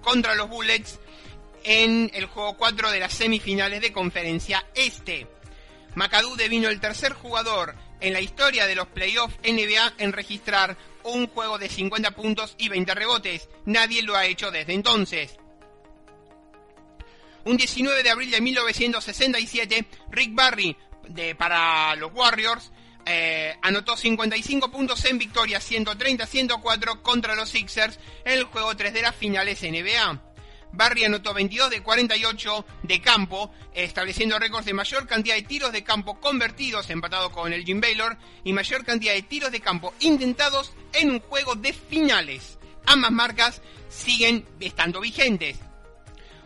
[0.00, 1.00] contra los Bullets
[1.64, 5.26] en el juego 4 de las semifinales de conferencia este.
[5.94, 11.26] McAdoo devino el tercer jugador en la historia de los playoffs NBA en registrar un
[11.26, 13.48] juego de 50 puntos y 20 rebotes.
[13.64, 15.36] Nadie lo ha hecho desde entonces.
[17.44, 20.76] Un 19 de abril de 1967, Rick Barry
[21.08, 22.70] de, para los Warriors
[23.06, 29.02] eh, anotó 55 puntos en victoria 130-104 contra los Sixers en el juego 3 de
[29.02, 30.22] las finales NBA.
[30.72, 35.82] Barry anotó 22 de 48 de campo, estableciendo récords de mayor cantidad de tiros de
[35.82, 40.72] campo convertidos, empatado con el Jim Baylor, y mayor cantidad de tiros de campo intentados
[40.92, 42.58] en un juego de finales.
[42.86, 45.56] Ambas marcas siguen estando vigentes.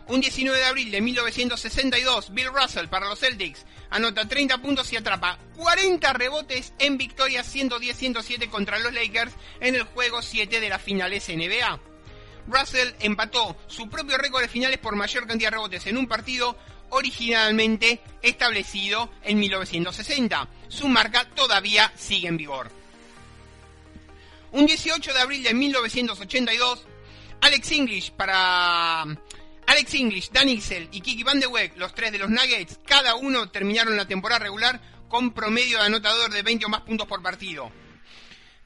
[0.07, 4.97] Un 19 de abril de 1962, Bill Russell para los Celtics anota 30 puntos y
[4.97, 10.81] atrapa 40 rebotes en victoria 110-107 contra los Lakers en el juego 7 de las
[10.81, 11.79] finales NBA.
[12.47, 16.57] Russell empató su propio récord de finales por mayor cantidad de rebotes en un partido
[16.89, 20.49] originalmente establecido en 1960.
[20.67, 22.69] Su marca todavía sigue en vigor.
[24.51, 26.85] Un 18 de abril de 1982,
[27.41, 29.05] Alex English para
[29.73, 33.15] Alex English, Dan Ixel y Kiki Van de Weg, los tres de los Nuggets, cada
[33.15, 37.23] uno terminaron la temporada regular con promedio de anotador de 20 o más puntos por
[37.23, 37.71] partido.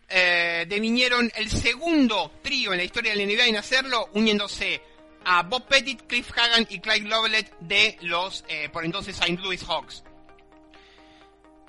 [0.10, 4.82] Eh, devinieron el segundo trío en la historia del NBA en hacerlo, uniéndose
[5.24, 9.41] a Bob Pettit, Cliff Hagan y Clyde Lovelet de los, eh, por entonces, St.
[9.41, 10.03] Louis Hawks.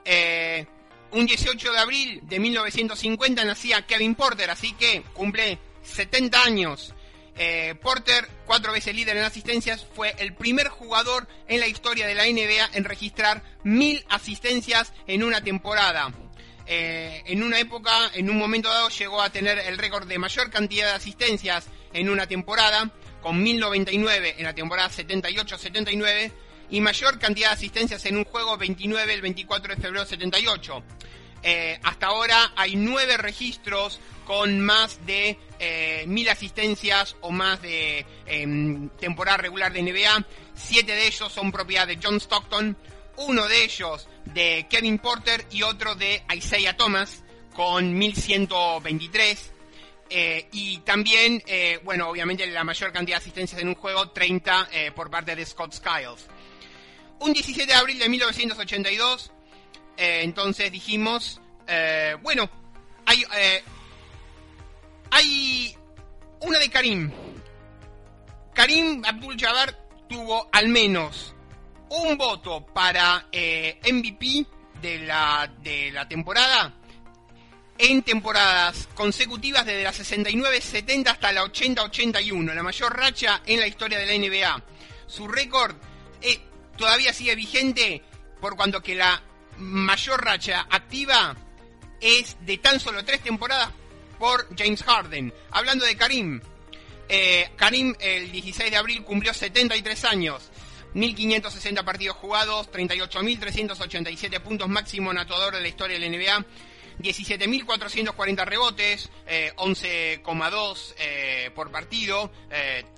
[0.04, 0.66] Eh,
[1.12, 6.92] un 18 de abril de 1950 nacía Kevin Porter, así que cumple 70 años.
[7.40, 12.16] Eh, Porter, cuatro veces líder en asistencias, fue el primer jugador en la historia de
[12.16, 16.12] la NBA en registrar mil asistencias en una temporada.
[16.66, 20.50] Eh, en una época, en un momento dado, llegó a tener el récord de mayor
[20.50, 22.90] cantidad de asistencias en una temporada,
[23.22, 26.32] con 1099 en la temporada 78-79,
[26.70, 30.82] y mayor cantidad de asistencias en un juego 29 el 24 de febrero 78.
[31.42, 38.04] Eh, hasta ahora hay nueve registros con más de eh, mil asistencias o más de
[38.26, 40.26] em, temporada regular de NBA.
[40.54, 42.76] Siete de ellos son propiedad de John Stockton,
[43.16, 47.24] uno de ellos de Kevin Porter y otro de Isaiah Thomas
[47.54, 49.52] con 1123.
[50.10, 54.68] Eh, y también, eh, bueno, obviamente la mayor cantidad de asistencias en un juego, 30
[54.72, 56.26] eh, por parte de Scott Skiles.
[57.20, 59.32] Un 17 de abril de 1982,
[59.98, 61.40] entonces dijimos,
[62.22, 62.48] bueno,
[63.04, 63.24] hay
[65.10, 65.76] hay
[66.40, 67.10] una de Karim.
[68.54, 69.74] Karim Abdul-Jabbar
[70.08, 71.34] tuvo al menos
[71.90, 74.46] un voto para eh, MVP
[74.82, 76.74] de la, de la temporada
[77.78, 83.98] en temporadas consecutivas desde la 69-70 hasta la 80-81, la mayor racha en la historia
[83.98, 84.64] de la NBA.
[85.06, 85.76] Su récord
[86.20, 86.40] eh,
[86.76, 88.02] todavía sigue vigente
[88.40, 89.22] por cuanto que la
[89.58, 91.36] mayor racha activa
[92.00, 93.70] es de tan solo tres temporadas
[94.18, 95.32] por James Harden.
[95.50, 96.40] Hablando de Karim,
[97.08, 100.50] eh, Karim el 16 de abril cumplió 73 años.
[100.94, 106.46] 1.560 partidos jugados, 38.387 puntos máximo anotador de la historia de la NBA,
[106.98, 109.10] 17.440 rebotes,
[109.56, 112.32] 11,2 eh, eh, por partido,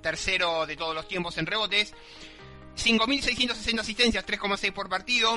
[0.00, 1.92] tercero de todos los tiempos en rebotes,
[2.80, 5.34] 5.660 asistencias, 3,6 por partido,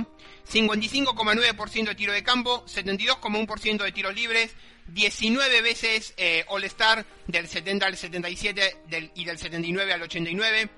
[0.52, 4.56] 55,9% de tiro de campo, 72,1% de tiros libres,
[4.88, 8.78] 19 veces eh, All-Star del 70 al 77
[9.16, 10.70] y del 79 al 89.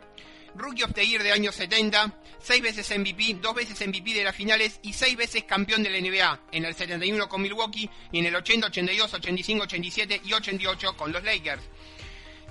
[0.56, 4.36] Rookie of the Year de años 70, 6 veces MVP, 2 veces MVP de las
[4.36, 8.26] finales y 6 veces campeón de la NBA, en el 71 con Milwaukee y en
[8.26, 11.62] el 80, 82, 85, 87 y 88 con los Lakers.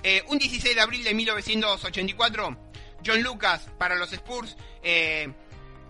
[0.03, 2.57] Eh, un 16 de abril de 1984,
[3.05, 5.31] John Lucas para los Spurs eh,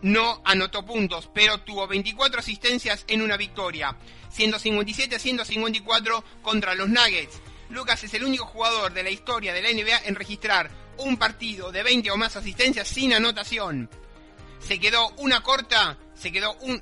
[0.02, 3.98] no anotó puntos, pero tuvo 24 asistencias en una victoria.
[4.30, 7.42] 157 a 154 contra los Nuggets.
[7.70, 11.72] Lucas es el único jugador de la historia de la NBA en registrar un partido
[11.72, 13.90] de 20 o más asistencias sin anotación.
[14.60, 16.82] Se quedó una corta, se quedó un,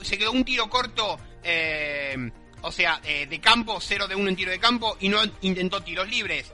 [0.00, 2.30] se quedó un tiro corto, eh,
[2.62, 5.82] o sea, eh, de campo, 0 de 1 en tiro de campo y no intentó
[5.82, 6.52] tiros libres.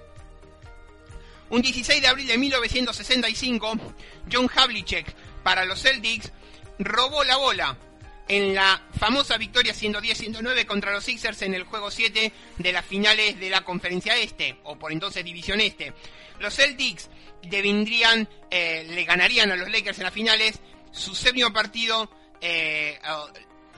[1.50, 3.72] Un 16 de abril de 1965,
[4.30, 6.32] John Havlicek para los Celtics
[6.78, 7.76] robó la bola
[8.28, 13.38] en la famosa victoria 110-109 contra los Sixers en el juego 7 de las finales
[13.38, 15.92] de la conferencia este, o por entonces división este.
[16.40, 17.08] Los Celtics
[18.50, 20.58] eh, le ganarían a los Lakers en las finales
[20.90, 22.98] su séptimo partido eh,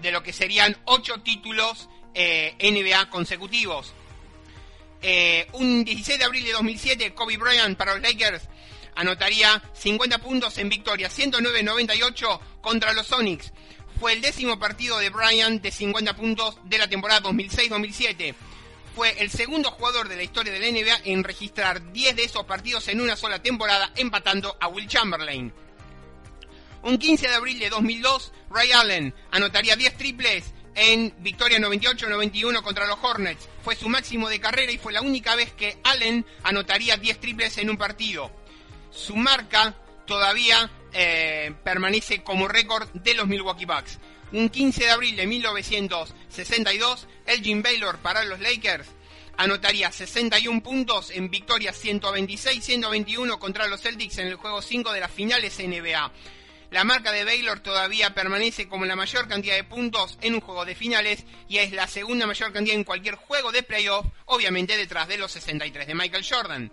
[0.01, 3.93] de lo que serían ocho títulos eh, NBA consecutivos.
[5.53, 8.49] Un 16 de abril de 2007, Kobe Bryant para los Lakers
[8.99, 13.53] anotaría 50 puntos en victoria 109-98 contra los Sonics.
[14.01, 18.35] Fue el décimo partido de Bryant de 50 puntos de la temporada 2006-2007.
[18.97, 22.45] Fue el segundo jugador de la historia de la NBA en registrar 10 de esos
[22.45, 25.53] partidos en una sola temporada, empatando a Will Chamberlain.
[26.83, 32.87] Un 15 de abril de 2002, Ray Allen anotaría 10 triples en victoria 98-91 contra
[32.87, 33.49] los Hornets.
[33.63, 37.59] Fue su máximo de carrera y fue la única vez que Allen anotaría 10 triples
[37.59, 38.31] en un partido
[38.91, 39.75] su marca
[40.07, 43.99] todavía eh, permanece como récord de los Milwaukee Bucks.
[44.33, 48.89] Un 15 de abril de 1962, Elgin Baylor para los Lakers
[49.37, 55.13] anotaría 61 puntos en victoria 126-121 contra los Celtics en el juego 5 de las
[55.13, 56.13] finales NBA.
[56.71, 60.67] La marca de Baylor todavía permanece como la mayor cantidad de puntos en un juego
[60.67, 65.09] de finales y es la segunda mayor cantidad en cualquier juego de playoff, obviamente detrás
[65.09, 66.73] de los 63 de Michael Jordan.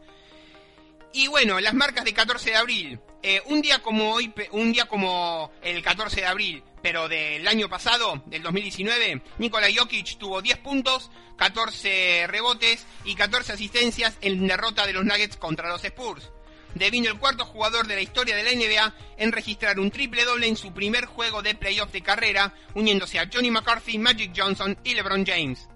[1.14, 3.00] Y bueno, las marcas de 14 de abril.
[3.24, 7.70] Eh, un día como hoy, un día como el 14 de abril, pero del año
[7.70, 14.86] pasado, del 2019, Nikola Jokic tuvo 10 puntos, 14 rebotes y 14 asistencias en derrota
[14.86, 16.32] de los Nuggets contra los Spurs.
[16.76, 20.48] Devino el cuarto jugador de la historia de la NBA en registrar un triple doble
[20.48, 24.94] en su primer juego de playoff de carrera, uniéndose a Johnny McCarthy, Magic Johnson y
[24.94, 25.70] LeBron James.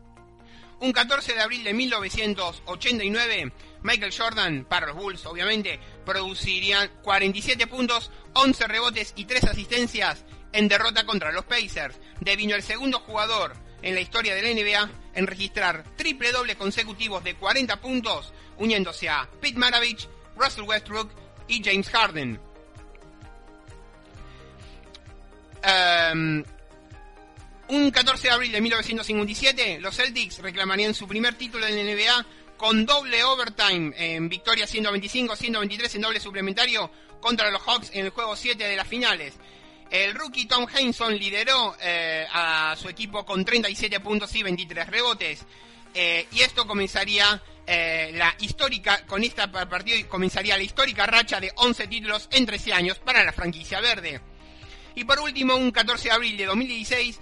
[0.81, 8.11] Un 14 de abril de 1989, Michael Jordan, para los Bulls obviamente, producirían 47 puntos,
[8.33, 11.97] 11 rebotes y 3 asistencias en derrota contra los Pacers.
[12.19, 17.23] Devino el segundo jugador en la historia de la NBA en registrar triple doble consecutivos
[17.23, 20.09] de 40 puntos, uniéndose a Pete Maravich,
[20.39, 21.09] Russell Westbrook
[21.47, 22.39] y James Harden.
[25.61, 26.43] Um,
[27.67, 32.25] un 14 de abril de 1957, los Celtics reclamarían su primer título en la NBA
[32.57, 36.89] con doble overtime en victoria 125-123 en doble suplementario
[37.21, 39.35] contra los Hawks en el juego 7 de las finales.
[39.89, 45.45] El rookie Tom Henson lideró eh, a su equipo con 37 puntos y 23 rebotes.
[45.93, 51.51] Eh, y esto comenzaría eh, la histórica, con este partido comenzaría la histórica racha de
[51.55, 54.19] 11 títulos en 13 años para la franquicia verde.
[54.95, 57.19] Y por último, un 14 de abril de 2016,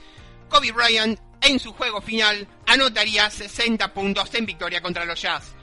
[0.48, 5.54] Kobe Bryant en su juego final anotaría 60 puntos en victoria contra los Jazz.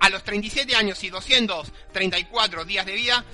[0.00, 3.24] A los 37 años y 234 días de vida,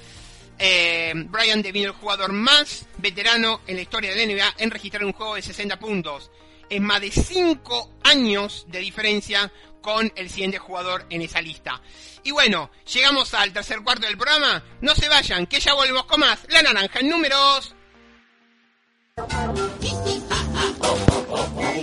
[0.59, 5.05] eh, Bryant devino el jugador más veterano en la historia de la NBA en registrar
[5.07, 6.31] un juego de 60 puntos.
[6.69, 9.51] Es más de 5 años de diferencia
[9.81, 11.81] con el siguiente jugador en esa lista.
[12.23, 14.63] Y bueno, llegamos al tercer cuarto del programa.
[14.81, 16.41] No se vayan, que ya volvemos con más.
[16.49, 17.75] La naranja en números.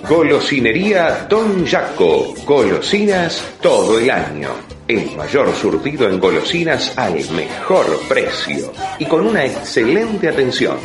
[0.08, 2.34] Golosinería Don Jaco.
[2.46, 4.50] Golosinas todo el año.
[4.88, 10.78] El mayor surtido en golosinas al mejor precio y con una excelente atención.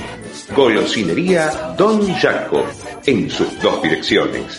[0.56, 2.64] Golosinería Don Jaco.
[3.04, 4.58] En sus dos direcciones.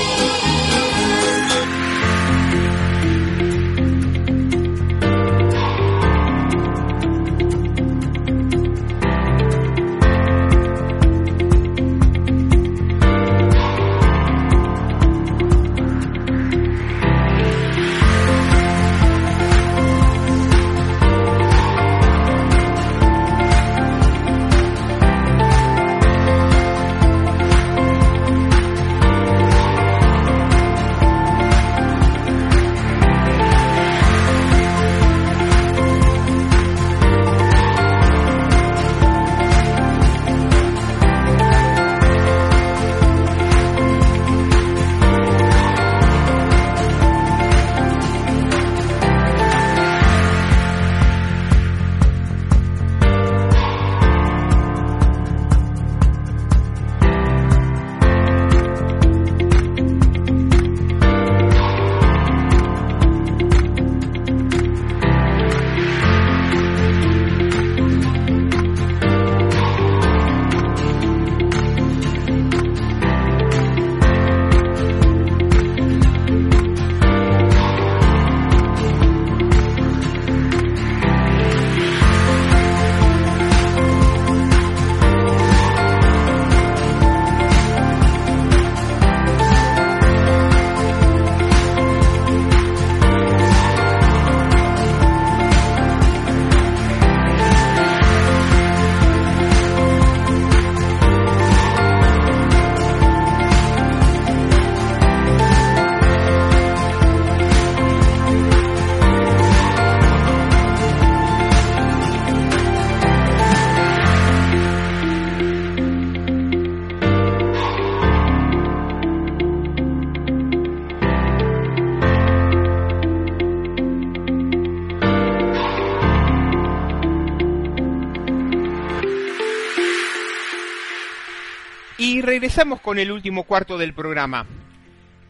[132.41, 134.47] Regresamos con el último cuarto del programa.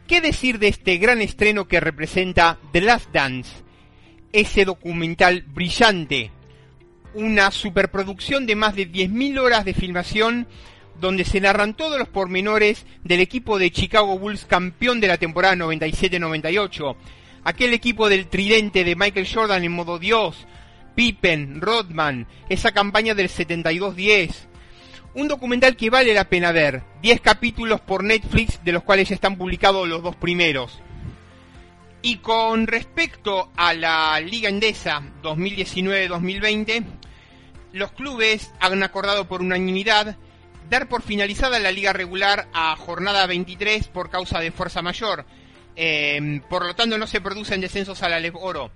[0.07, 3.51] ¿Qué decir de este gran estreno que representa The Last Dance?
[4.32, 6.32] Ese documental brillante,
[7.14, 10.47] una superproducción de más de 10.000 horas de filmación
[11.01, 15.55] donde se narran todos los pormenores del equipo de Chicago Bulls campeón de la temporada
[15.55, 16.95] 97-98,
[17.43, 20.47] aquel equipo del tridente de Michael Jordan en modo Dios,
[20.95, 24.47] Pippen, Rodman, esa campaña del 72-10.
[25.14, 29.16] Un documental que vale la pena ver, 10 capítulos por Netflix, de los cuales ya
[29.16, 30.80] están publicados los dos primeros.
[32.01, 36.86] Y con respecto a la Liga Endesa 2019-2020,
[37.74, 40.18] los clubes han acordado por unanimidad
[40.70, 45.26] dar por finalizada la liga regular a jornada 23 por causa de fuerza mayor.
[45.76, 48.72] Eh, por lo tanto, no se producen descensos a la Oro.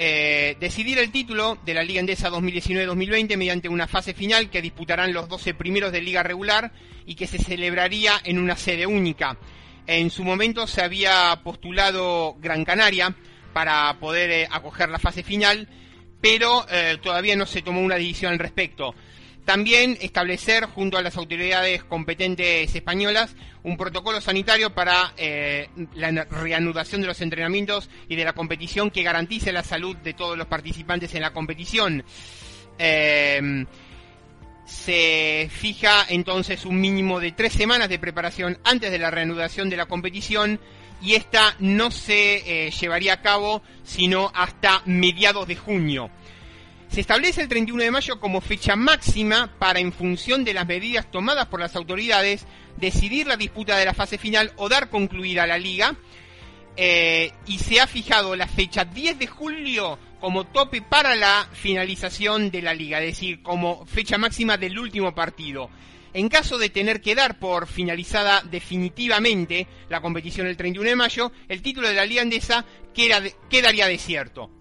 [0.00, 5.12] Eh, decidir el título de la Liga Endesa 2019-2020 mediante una fase final que disputarán
[5.12, 6.70] los 12 primeros de liga regular
[7.04, 9.36] y que se celebraría en una sede única.
[9.88, 13.12] En su momento se había postulado Gran Canaria
[13.52, 15.68] para poder eh, acoger la fase final,
[16.20, 16.64] pero
[17.02, 18.94] todavía no se tomó una decisión al respecto.
[19.48, 27.00] También establecer junto a las autoridades competentes españolas un protocolo sanitario para eh, la reanudación
[27.00, 31.14] de los entrenamientos y de la competición que garantice la salud de todos los participantes
[31.14, 32.04] en la competición.
[32.78, 33.64] Eh,
[34.66, 39.78] se fija entonces un mínimo de tres semanas de preparación antes de la reanudación de
[39.78, 40.60] la competición
[41.00, 46.10] y esta no se eh, llevaría a cabo sino hasta mediados de junio.
[46.88, 51.10] Se establece el 31 de mayo como fecha máxima para, en función de las medidas
[51.10, 55.58] tomadas por las autoridades, decidir la disputa de la fase final o dar concluida la
[55.58, 55.94] liga.
[56.76, 62.50] Eh, y se ha fijado la fecha 10 de julio como tope para la finalización
[62.50, 65.70] de la liga, es decir, como fecha máxima del último partido.
[66.14, 71.32] En caso de tener que dar por finalizada definitivamente la competición el 31 de mayo,
[71.48, 72.64] el título de la Liga Andesa
[72.94, 74.57] quedaría desierto.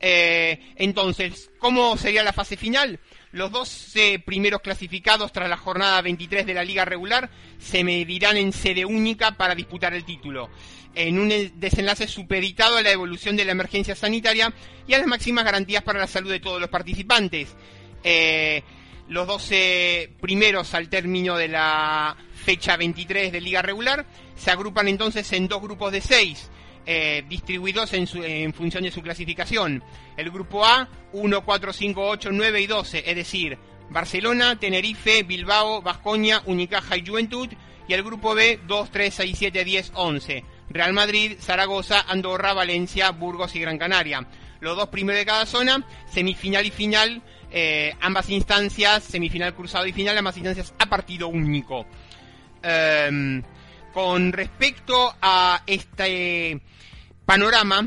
[0.00, 3.00] Eh, entonces, ¿cómo sería la fase final?
[3.32, 8.52] Los 12 primeros clasificados tras la jornada 23 de la liga regular se medirán en
[8.52, 10.50] sede única para disputar el título,
[10.94, 14.52] en un desenlace supeditado a la evolución de la emergencia sanitaria
[14.86, 17.54] y a las máximas garantías para la salud de todos los participantes.
[18.04, 18.62] Eh,
[19.08, 25.32] los 12 primeros al término de la fecha 23 de liga regular se agrupan entonces
[25.32, 26.50] en dos grupos de 6
[26.86, 29.82] eh, distribuidos en, en, función de su clasificación.
[30.16, 33.58] El grupo A, 1, 4, 5, 8, 9 y 12, es decir,
[33.90, 37.48] Barcelona, Tenerife, Bilbao, Vascoña, Unicaja y Juventud.
[37.88, 40.44] Y el grupo B, 2, 3, 6, 7, 10, 11.
[40.70, 44.26] Real Madrid, Zaragoza, Andorra, Valencia, Burgos y Gran Canaria.
[44.60, 49.92] Los dos primeros de cada zona, semifinal y final, eh, ambas instancias, semifinal cruzado y
[49.92, 51.86] final, ambas instancias a partido único.
[52.62, 53.42] Eh,
[53.96, 56.60] con respecto a este
[57.26, 57.86] panorama,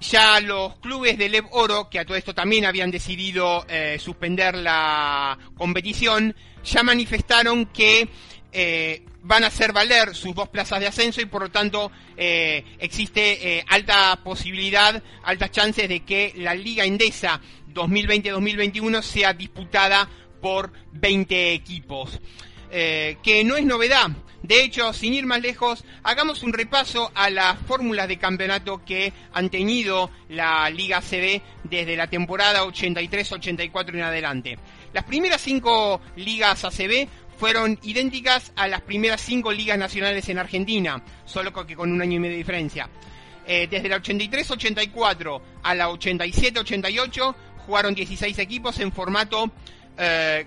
[0.00, 4.56] ya los clubes de Lev Oro, que a todo esto también habían decidido eh, suspender
[4.56, 6.34] la competición,
[6.64, 8.08] ya manifestaron que
[8.52, 12.64] eh, van a hacer valer sus dos plazas de ascenso y por lo tanto eh,
[12.78, 17.40] existe alta posibilidad, altas chances de que la Liga Endesa
[17.74, 20.08] 2020-2021 sea disputada
[20.40, 22.18] por 20 equipos.
[22.70, 24.10] que no es novedad,
[24.42, 29.12] de hecho, sin ir más lejos, hagamos un repaso a las fórmulas de campeonato que
[29.32, 34.58] han tenido la Liga CB desde la temporada 83-84 en adelante.
[34.94, 37.06] Las primeras cinco ligas ACB
[37.38, 42.16] fueron idénticas a las primeras cinco ligas nacionales en Argentina, solo que con un año
[42.16, 42.88] y medio de diferencia.
[43.46, 47.34] Eh, desde la 83-84 a la 87-88
[47.66, 49.50] jugaron 16 equipos en formato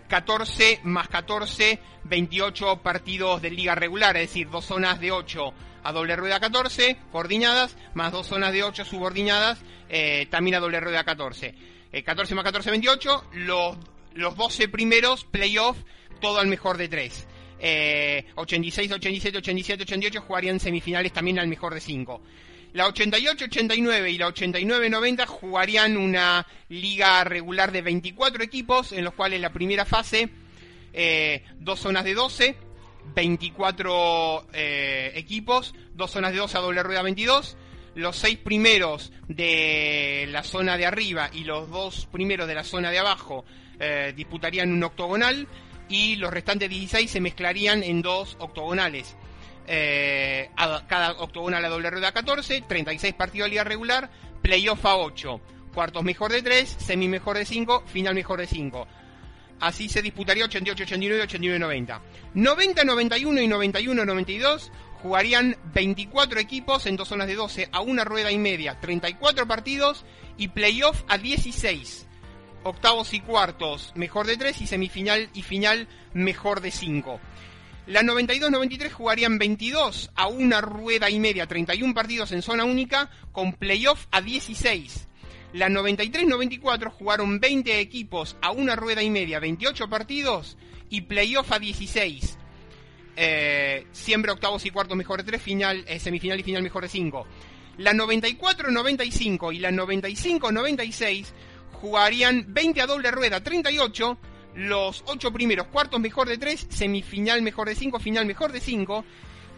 [0.07, 5.53] 14 eh, más 14, 28 partidos de liga regular, es decir, dos zonas de 8
[5.83, 10.79] a doble rueda 14 coordinadas, más dos zonas de 8 subordinadas, eh, también a doble
[10.79, 11.53] rueda 14.
[12.03, 13.77] 14 más 14, 28, los,
[14.15, 15.77] los 12 primeros playoff,
[16.19, 17.27] todo al mejor de 3.
[18.35, 22.21] 86, 87, 87, 88 jugarían semifinales también al mejor de 5.
[22.73, 29.39] La 88-89 y la 89-90 jugarían una liga regular de 24 equipos, en los cuales
[29.39, 30.29] la primera fase,
[30.91, 32.55] eh, dos zonas de 12,
[33.13, 37.57] 24 eh, equipos, dos zonas de 12 a doble rueda 22,
[37.93, 42.89] los seis primeros de la zona de arriba y los dos primeros de la zona
[42.89, 43.45] de abajo
[43.79, 45.47] eh, disputarían un octogonal
[45.89, 49.15] y los restantes 16 se mezclarían en dos octogonales
[49.67, 54.09] eh, a, cada octogonal a doble rueda 14, 36 partidos de liga regular,
[54.41, 55.41] playoff a 8,
[55.73, 58.87] cuartos mejor de 3, semi mejor de 5, final mejor de 5.
[59.59, 62.01] Así se disputaría 88, 89, 89, 90.
[62.33, 64.71] 90, 91 y 91, 92
[65.03, 70.05] jugarían 24 equipos en dos zonas de 12 a una rueda y media, 34 partidos
[70.37, 72.07] y playoff a 16.
[72.63, 77.19] Octavos y cuartos mejor de 3 y semifinal y final mejor de 5.
[77.85, 83.53] La 92-93 jugarían 22 a una rueda y media, 31 partidos en zona única, con
[83.53, 85.07] playoff a 16.
[85.51, 90.57] La 93-94 jugaron 20 equipos a una rueda y media, 28 partidos
[90.89, 92.37] y playoff a 16.
[93.17, 96.89] Eh, siempre octavos y cuartos mejor de 3, final, eh, semifinal y final mejor de
[96.89, 97.27] 5.
[97.79, 101.27] La 94-95 y la 95-96
[101.73, 104.17] jugarían 20 a doble rueda, 38
[104.55, 109.05] los ocho primeros, cuartos mejor de tres, semifinal mejor de cinco, final mejor de cinco,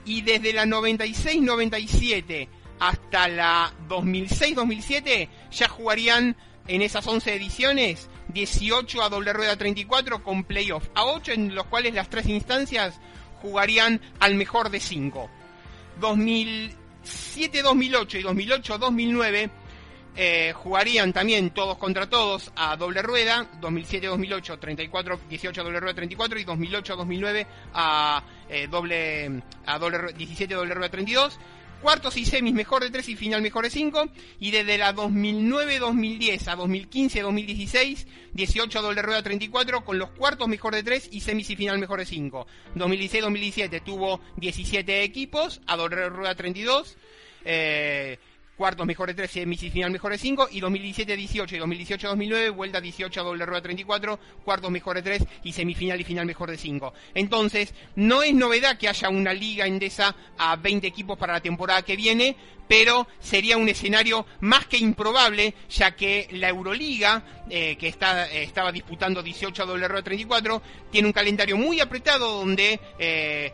[0.05, 2.47] y desde la 96-97
[2.79, 6.35] hasta la 2006-2007 ya jugarían
[6.67, 11.67] en esas 11 ediciones 18 a doble rueda 34 con playoff a 8 en los
[11.67, 12.99] cuales las tres instancias
[13.41, 15.29] jugarían al mejor de 5.
[16.01, 19.51] 2007-2008 y 2008-2009
[20.15, 25.93] eh, jugarían también todos contra todos a doble rueda, 2007-2008 34 18 a doble rueda
[25.93, 31.37] 34 y 2008-2009 a eh, doble a doble 17 doble rueda 32.
[31.81, 34.05] Cuartos y semis mejor de 3 y final mejor de 5.
[34.39, 40.73] Y desde la 2009-2010 a 2015-2016, 18 a doble rueda 34 con los cuartos mejor
[40.73, 42.47] de 3 y semis y final mejor de 5.
[42.75, 46.97] 2016-2017 tuvo 17 equipos a doble rueda 32.
[47.43, 48.17] Eh,
[48.55, 53.23] cuartos mejor de 3, semifinal mejor de 5, y 2017-18 y 2018-2009, vuelta 18 a
[53.23, 56.93] doble rueda 34, cuartos mejor de 3 y semifinal y final mejor de 5.
[57.13, 61.81] Entonces, no es novedad que haya una liga endesa a 20 equipos para la temporada
[61.81, 62.35] que viene,
[62.67, 68.43] pero sería un escenario más que improbable, ya que la Euroliga, eh, que está, eh,
[68.43, 72.79] estaba disputando 18 a doble rueda 34, tiene un calendario muy apretado donde...
[72.97, 73.53] Eh,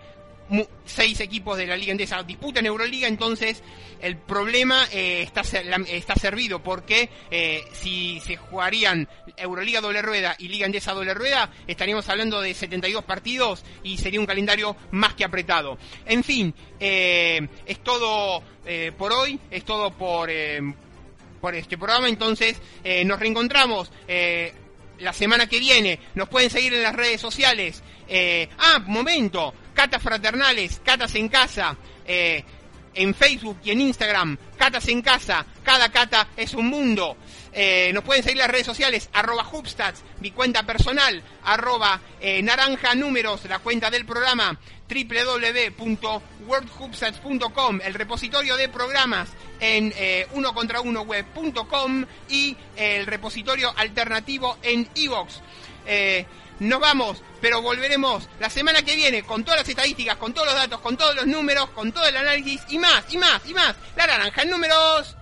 [0.85, 3.63] seis equipos de la Liga Endesa disputan Euroliga, entonces
[4.01, 10.49] el problema eh, está, está servido porque eh, si se jugarían Euroliga doble rueda y
[10.49, 15.23] Liga Endesa doble rueda, estaríamos hablando de 72 partidos y sería un calendario más que
[15.23, 15.77] apretado.
[16.05, 18.43] En fin, eh, es todo
[18.97, 20.29] por hoy, es todo por,
[21.41, 22.61] por este programa, entonces
[23.05, 23.91] nos reencontramos
[24.99, 25.99] la semana que viene.
[26.13, 27.81] Nos pueden seguir en las redes sociales.
[28.59, 32.43] ah, momento catas fraternales, catas en casa, eh,
[32.93, 37.15] en Facebook y en Instagram, catas en casa, cada cata es un mundo.
[37.53, 42.95] Eh, nos pueden seguir las redes sociales, arroba Hubstats, mi cuenta personal, arroba eh, naranja
[42.95, 44.59] números, la cuenta del programa,
[44.89, 54.57] www.worldhubstats.com, el repositorio de programas en eh, uno contra uno web.com y el repositorio alternativo
[54.63, 55.41] en iVox.
[56.61, 60.55] Nos vamos, pero volveremos la semana que viene con todas las estadísticas, con todos los
[60.55, 63.75] datos, con todos los números, con todo el análisis y más, y más, y más.
[63.95, 65.15] La naranja en números.